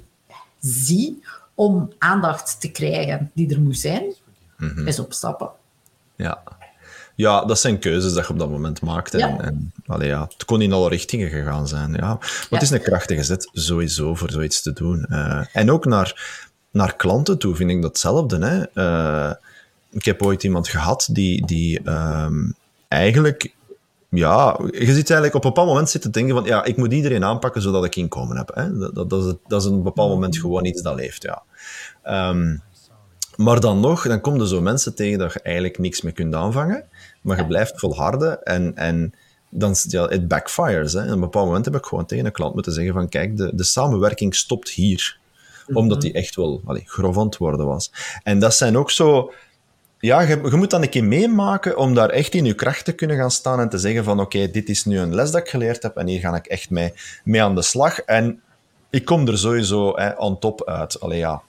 [0.60, 1.22] zie
[1.54, 4.02] om aandacht te krijgen die er moet zijn,
[4.56, 4.86] mm -hmm.
[4.86, 5.50] is opstappen.
[6.16, 6.42] Ja.
[7.14, 9.14] Ja, dat zijn keuzes dat je op dat moment maakt.
[9.14, 11.92] En, en allee, ja, het kon in alle richtingen gegaan zijn.
[11.92, 12.06] Ja.
[12.06, 12.56] Maar ja.
[12.56, 15.06] het is een krachtige zet, sowieso, voor zoiets te doen.
[15.08, 16.40] Uh, en ook naar,
[16.70, 18.46] naar klanten toe vind ik datzelfde.
[18.46, 18.64] Hè.
[18.74, 19.34] Uh,
[19.90, 22.54] ik heb ooit iemand gehad die, die um,
[22.88, 23.54] eigenlijk
[24.10, 27.24] ja, je zit eigenlijk op een bepaald moment zitten denken van ja, ik moet iedereen
[27.24, 28.50] aanpakken zodat ik inkomen heb.
[28.54, 28.78] Hè?
[28.78, 31.42] Dat, dat, dat, is, dat is een bepaald moment gewoon iets dat leeft, ja.
[32.28, 32.62] Um,
[33.36, 36.34] maar dan nog, dan komen er zo mensen tegen dat je eigenlijk niks meer kunt
[36.34, 36.84] aanvangen,
[37.20, 39.14] maar je blijft volharden en, en
[39.50, 40.92] dan ja, it backfires.
[40.92, 41.00] Hè?
[41.00, 43.36] En op een bepaald moment heb ik gewoon tegen een klant moeten zeggen van kijk,
[43.36, 45.18] de, de samenwerking stopt hier.
[45.72, 47.92] Omdat die echt wel allee, grof aan het worden was.
[48.22, 49.32] En dat zijn ook zo
[50.00, 53.16] ja, je, moet dan een keer meemaken om daar echt in je kracht te kunnen
[53.16, 55.82] gaan staan en te zeggen van oké, dit is nu een les dat ik geleerd
[55.82, 56.92] heb en hier ga ik echt mee,
[57.24, 57.98] mee aan de slag.
[57.98, 58.42] En
[58.90, 61.00] ik kom er sowieso hè, on top uit.
[61.00, 61.42] Allee, ja,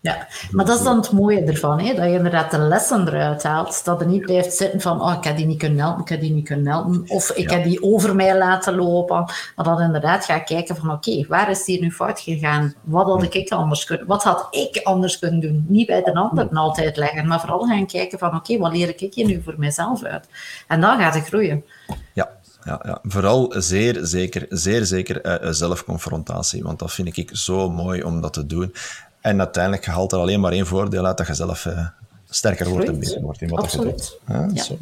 [0.00, 1.94] ja, maar dat is dan het mooie ervan, hè?
[1.94, 3.84] dat je inderdaad de lessen eruit haalt.
[3.84, 6.20] Dat er niet blijft zitten van, oh, ik heb die niet kunnen helpen, ik heb
[6.20, 7.04] die niet kunnen helpen.
[7.08, 7.56] Of ik ja.
[7.56, 9.16] heb die over mij laten lopen.
[9.56, 12.74] Maar dat inderdaad ga kijken van, oké, okay, waar is hier nu fout gegaan?
[12.82, 15.64] Wat had ik anders kunnen Wat had ik anders kunnen doen?
[15.68, 18.88] Niet bij de ander altijd leggen, maar vooral gaan kijken van, oké, okay, wat leer
[18.88, 20.28] ik hier nu voor mezelf uit?
[20.66, 21.64] En dan gaat het groeien.
[22.12, 22.30] Ja,
[22.64, 26.62] ja, ja, vooral zeer zeker, zeer zeker uh, zelfconfrontatie.
[26.62, 28.74] Want dat vind ik zo mooi om dat te doen.
[29.20, 31.86] En uiteindelijk haalt er alleen maar één voordeel uit dat je zelf uh,
[32.30, 34.18] sterker wordt en beter wordt in wat Absoluut.
[34.26, 34.54] je doet.
[34.54, 34.78] Ja, Zo.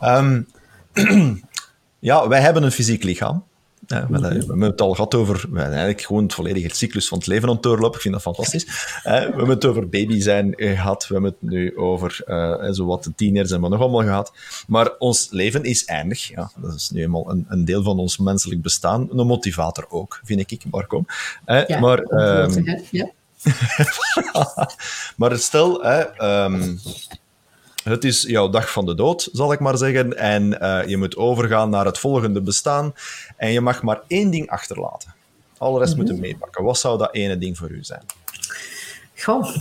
[0.00, 0.46] Um,
[1.98, 3.44] ja, wij hebben een fysiek lichaam.
[3.86, 7.18] Ja, we, we, hebben het al gehad over we eigenlijk gewoon het volledige cyclus van
[7.18, 7.94] het leven aan het.
[7.94, 8.64] Ik vind dat fantastisch.
[9.02, 11.06] we hebben het over baby zijn gehad.
[11.06, 14.32] We hebben het nu over uh, zo wat de tieners en wat nog allemaal gehad.
[14.66, 16.28] Maar ons leven is eindig.
[16.28, 19.08] Ja, dat is nu eenmaal een, een deel van ons menselijk bestaan.
[19.10, 21.04] Een motivator ook, vind ik, Marco.
[21.66, 23.10] ja, maar, um, ja.
[25.16, 26.80] maar stel, hè, um,
[27.84, 31.16] het is jouw dag van de dood, zal ik maar zeggen, en uh, je moet
[31.16, 32.94] overgaan naar het volgende bestaan
[33.36, 35.14] en je mag maar één ding achterlaten.
[35.58, 36.08] Al de rest mm -hmm.
[36.08, 36.64] moeten meepakken.
[36.64, 38.02] Wat zou dat ene ding voor u zijn?
[39.16, 39.54] Goh,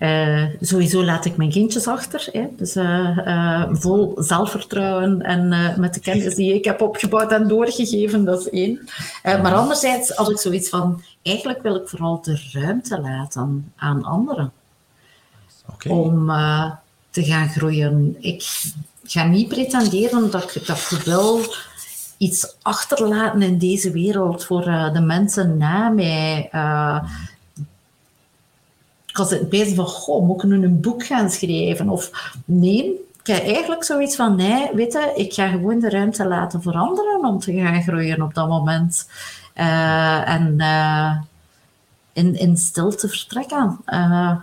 [0.00, 2.28] uh, sowieso laat ik mijn kindjes achter.
[2.32, 2.46] Hè.
[2.56, 5.48] Dus uh, uh, vol zelfvertrouwen en
[5.80, 8.88] met de kennis die ik heb opgebouwd en doorgegeven, dat is één.
[9.22, 14.52] maar anderzijds had ik zoiets van, eigenlijk wil ik vooral de ruimte laten aan anderen.
[15.66, 15.92] Okay.
[15.92, 16.26] Om
[17.10, 18.16] te gaan groeien.
[18.20, 18.70] Ik
[19.04, 21.40] ga niet pretenderen dat ik, dat ik wil
[22.18, 26.50] iets achterlaten in deze wereld voor de mensen na mij
[29.10, 31.88] ik was het bezig van, goh, moet ik nu een boek gaan schrijven?
[31.88, 32.84] Of nee,
[33.22, 37.24] ik heb eigenlijk zoiets van, nee, weet je, ik ga gewoon de ruimte laten veranderen
[37.24, 39.08] om te gaan groeien op dat moment.
[39.60, 41.16] Uh, en uh,
[42.12, 43.78] in, in stilte vertrekken.
[43.86, 44.36] Uh,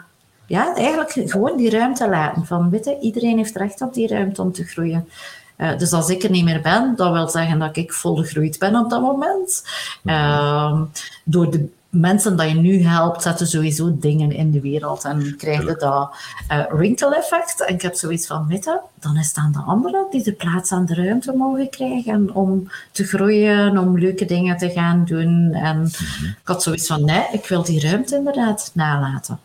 [0.45, 2.45] ja, eigenlijk gewoon die ruimte laten.
[2.45, 5.09] Van, weet je, iedereen heeft recht op die ruimte om te groeien.
[5.57, 8.75] Uh, dus als ik er niet meer ben, dat wil zeggen dat ik volgegroeid ben
[8.75, 9.63] op dat moment.
[10.03, 10.81] Uh,
[11.23, 15.59] door de mensen dat je nu helpt, zetten sowieso dingen in de wereld en krijg
[15.59, 16.09] je dat
[16.51, 17.65] uh, wrinkle effect.
[17.65, 20.31] En ik heb zoiets van, weet je, dan is het aan de anderen die de
[20.31, 25.53] plaats aan de ruimte mogen krijgen om te groeien, om leuke dingen te gaan doen.
[25.53, 26.27] En -hmm.
[26.27, 29.39] ik had zoiets van, nee, ik wil die ruimte inderdaad nalaten.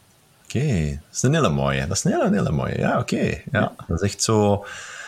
[0.44, 1.86] Oké, dat is een hele mooie.
[1.86, 2.78] Dat is een hele, hele mooie.
[2.78, 3.40] Ja, oké.
[3.52, 4.64] Ja, Dat is echt zo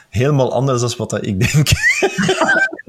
[0.09, 1.69] helemaal anders dan wat ik denk.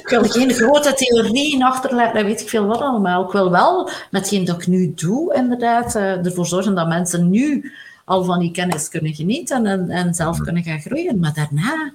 [0.00, 3.24] ik wil geen grote theorieën achterlaten, weet ik veel wat allemaal.
[3.24, 7.30] Ik wil wel, met hetgeen dat ik nu doe, inderdaad, uh, ervoor zorgen dat mensen
[7.30, 7.72] nu
[8.04, 11.18] al van die kennis kunnen genieten en, en zelf kunnen gaan groeien.
[11.18, 11.92] Maar daarna,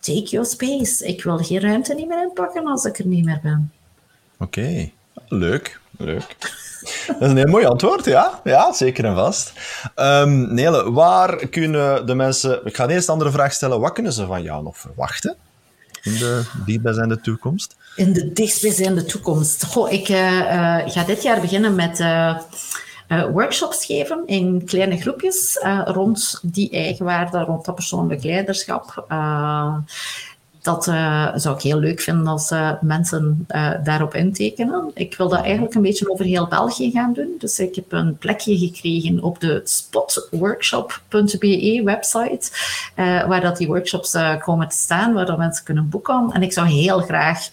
[0.00, 1.06] take your space.
[1.06, 3.72] Ik wil geen ruimte niet meer inpakken als ik er niet meer ben.
[4.38, 4.90] Oké,
[5.28, 6.36] leuk, leuk.
[7.06, 8.40] Dat is een heel mooi antwoord, ja.
[8.44, 9.52] Ja, zeker en vast.
[9.96, 12.66] Um, Nele, waar kunnen de mensen...
[12.66, 13.80] Ik ga eerst een andere vraag stellen.
[13.80, 15.36] Wat kunnen ze van jou nog verwachten
[16.02, 17.76] in de dichtbijzijnde toekomst?
[17.96, 19.64] In de dichtstbijzijnde toekomst?
[19.64, 22.00] Goh, ik uh, uh, ga dit jaar beginnen met...
[22.00, 22.36] Uh,
[23.32, 29.04] workshops geven in kleine groepjes rond die eigenwaarde, rond dat persoonlijk leiderschap
[30.62, 34.90] dat uh, zou ik heel leuk vinden als uh, mensen uh, daarop intekenen.
[34.94, 37.34] Ik wil dat eigenlijk een beetje over heel België gaan doen.
[37.38, 42.50] Dus ik heb een plekje gekregen op de spotworkshop.be website,
[43.26, 46.30] waar dat die workshops komen te staan, waar dat mensen kunnen boeken.
[46.32, 47.48] En ik zou heel graag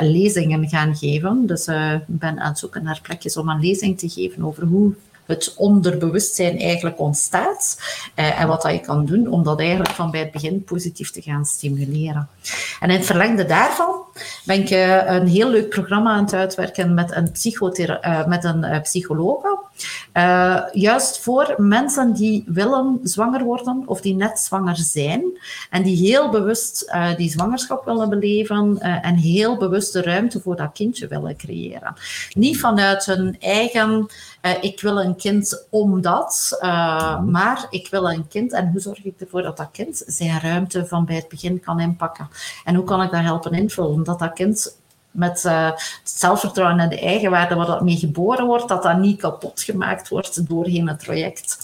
[0.00, 1.46] lezingen gaan geven.
[1.46, 4.94] Dus ik ben aan het zoeken naar plekjes om een lezing te geven over hoe
[5.30, 7.80] het onderbewustzijn eigenlijk ontstaat
[8.14, 11.10] eh, en wat dat je kan doen om dat eigenlijk van bij het begin positief
[11.10, 12.28] te gaan stimuleren.
[12.80, 13.94] En in het verlengde daarvan
[14.44, 17.30] ben ik uh, een heel leuk programma aan het uitwerken met een,
[18.04, 18.64] uh, met een
[20.14, 20.78] uh, psychologe.
[20.78, 25.22] juist voor mensen die willen zwanger worden of die net zwanger zijn
[25.70, 30.72] en die heel bewust die zwangerschap willen beleven en heel bewust de ruimte voor dat
[30.72, 31.94] kindje willen creëren.
[32.32, 34.08] Niet vanuit hun eigen
[34.60, 37.30] ik wil een kind omdat, mhm.
[37.30, 40.86] maar ik wil een kind en hoe zorg ik ervoor dat dat kind zijn ruimte
[40.86, 42.28] van bij het begin kan inpakken?
[42.64, 44.04] En hoe kan ik dat helpen invullen?
[44.04, 44.79] Dat dat kind
[45.10, 49.20] met uh, het zelfvertrouwen en de eigenwaarde waar dat mee geboren wordt, dat dat niet
[49.20, 51.58] kapot gemaakt wordt doorheen het traject.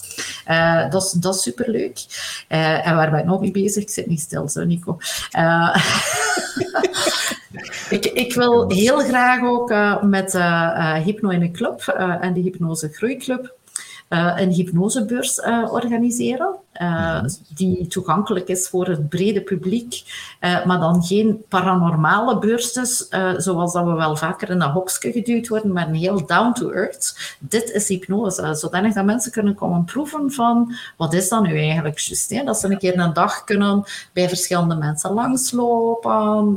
[0.47, 2.05] Uh, dat, is, dat is superleuk.
[2.49, 3.83] Uh, en waar ben ik nog mee bezig?
[3.83, 4.97] Ik zit niet stil, zo Nico.
[7.89, 10.33] ik, ik wil heel graag ook met
[11.03, 11.87] Hypno in een club
[12.21, 13.55] en de Hypnose Groeiclub
[14.09, 17.21] een hypnosebeurs uh, organiseren, uh,
[17.55, 20.03] die toegankelijk is voor het brede publiek,
[20.39, 25.47] maar dan geen paranormale beurs dus, zoals dat we wel vaker in dat hokje geduwd
[25.47, 27.35] worden, maar een heel down to earth.
[27.39, 31.99] Dit is hypnose, zodanig dat mensen kunnen komen proeven van wat is dat nu eigenlijk
[31.99, 32.43] juist, hè?
[32.43, 33.83] dat ze een keer een dag kunnen
[34.13, 36.53] bij verschillende mensen langslopen,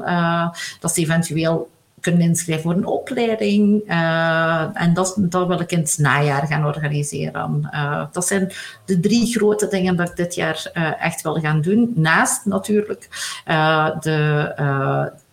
[0.80, 1.68] dat ze eventueel
[2.00, 3.82] kunnen inschrijven voor een opleiding.
[3.86, 7.68] Uh, en dat, dat wil ik in het najaar gaan organiseren.
[7.74, 8.52] Uh, dat zijn
[8.84, 11.92] de drie grote dingen dat ik dit jaar uh, echt wil gaan doen.
[11.94, 13.08] Naast natuurlijk
[14.00, 14.52] de,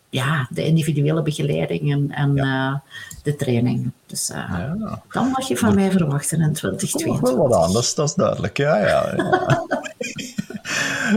[0.09, 2.83] ja, de individuele begeleidingen en ja.
[3.23, 3.93] de trainingen.
[4.05, 5.01] Dus ja.
[5.11, 7.29] dan mag je van mij verwachten in 2022.
[7.29, 8.57] Wel wat aan, dat is, dat is duidelijk.
[8.57, 9.65] Ja, ja, ja.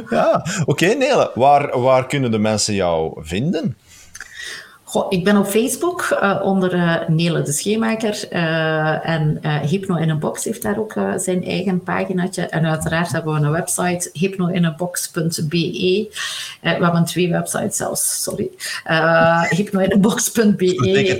[0.10, 0.44] ja.
[0.60, 3.76] Oké, okay, Nele, waar, waar kunnen de mensen jou vinden?
[4.90, 8.28] Goh, ik ben op Facebook uh, onder uh, Nele de Scheemaker.
[8.32, 12.46] Uh, en Hypno in een Box heeft daar ook zijn eigen paginaatje.
[12.46, 16.08] En uiteraard hebben we een website, hypnoinenbox.be.
[16.60, 18.50] we hebben twee websites zelfs, sorry.
[19.48, 21.18] hypnoinenbox.be,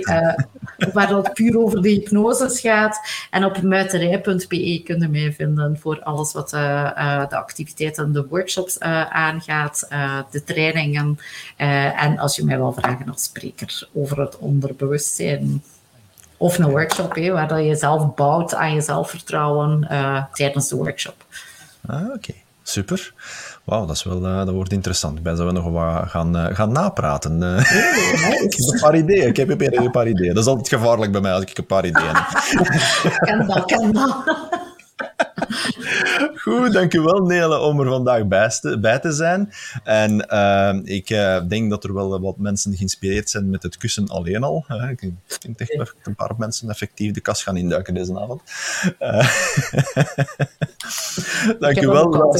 [0.93, 2.99] waar het puur over de hypnoses gaat.
[3.29, 9.87] En op muiterij.be kunnen mij vinden voor alles wat de activiteiten, de workshops aangaat,
[10.31, 11.19] de trainingen.
[11.97, 13.60] en als je mij wil vragen als spreker
[13.93, 15.63] over het onderbewustzijn.
[16.37, 21.25] Of een workshop waar dat je zelf bouwt aan je zelfvertrouwen uh, tijdens de workshop.
[21.87, 22.33] Ah, Oké,
[22.63, 23.13] super.
[23.63, 25.17] Wauw, dat, is wel, uh, dat wordt interessant.
[25.17, 27.41] Ik ben zo nog wat gaan, uh, gaan napraten.
[27.41, 27.59] Uh,
[28.43, 29.27] ik heb een paar ideeën.
[29.27, 30.33] Ik heb een paar ideeën.
[30.33, 32.27] Dat is altijd gevaarlijk bij mij als ik een paar ideeën heb.
[33.25, 34.49] ken dat, ken dat.
[36.43, 38.27] Goed, dankjewel Nele om er vandaag
[38.79, 39.53] bij te, zijn.
[39.83, 44.07] En uh, ik uh, denk dat er wel wat mensen geïnspireerd zijn met het kussen
[44.07, 44.65] alleen al.
[44.69, 44.99] Uh, ik
[45.39, 48.41] denk echt dat een paar mensen effectief de kast gaan induiken deze avond.
[48.99, 49.27] Uh,
[51.59, 52.35] dankjewel.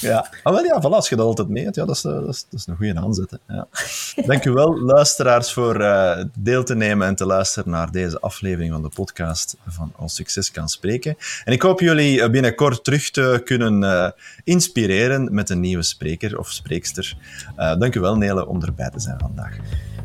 [0.00, 2.46] Ja, ah, wel, ja voilà, als je dat altijd meet, ja, dat, is, dat, is,
[2.50, 3.30] dat is een goede aanzet.
[3.30, 3.54] Hè.
[3.54, 3.66] Ja.
[4.26, 8.72] Dank u wel, luisteraars, voor uh, deel te nemen en te luisteren naar deze aflevering
[8.72, 11.16] van de podcast van Als Succes kan Spreken.
[11.44, 14.08] En ik hoop jullie eh, binnenkort terug te kunnen uh,
[14.44, 17.16] inspireren met een nieuwe spreker of spreekster.
[17.58, 19.56] Uh, dank u wel, Nele, om erbij te zijn vandaag.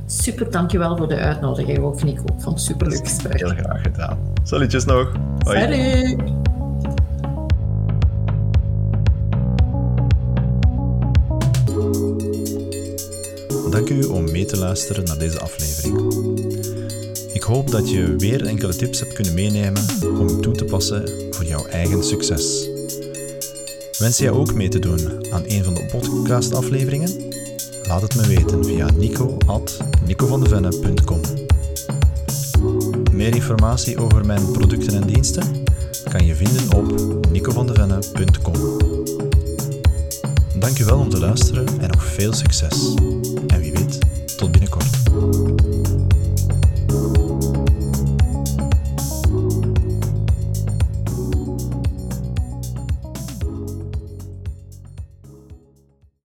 [0.05, 2.23] Super, dankjewel voor de uitnodiging ook, Nico.
[2.23, 3.39] Ik vond het super leuk gesprek.
[3.39, 4.33] Heel graag gedaan.
[4.43, 5.11] Salutjes nog.
[5.39, 5.59] Hoi.
[5.59, 6.63] Salut.
[13.75, 16.13] Dank u om mee te luisteren naar deze aflevering.
[17.33, 21.45] Ik hoop dat je weer enkele tips hebt kunnen meenemen om toe te passen voor
[21.45, 22.69] jouw eigen succes.
[23.97, 27.11] Wens jij ook mee te doen aan een van de podcastafleveringen?
[27.87, 31.21] Laat het me weten via nico.nicovandevenne.com
[33.11, 35.63] Meer informatie over mijn producten en diensten
[36.09, 36.93] kan je vinden op
[37.31, 39.24] nicovandevenne.com
[40.65, 42.93] Dankjewel om te luisteren en nog veel succes.
[43.47, 43.99] En wie weet,
[44.37, 44.87] tot binnenkort.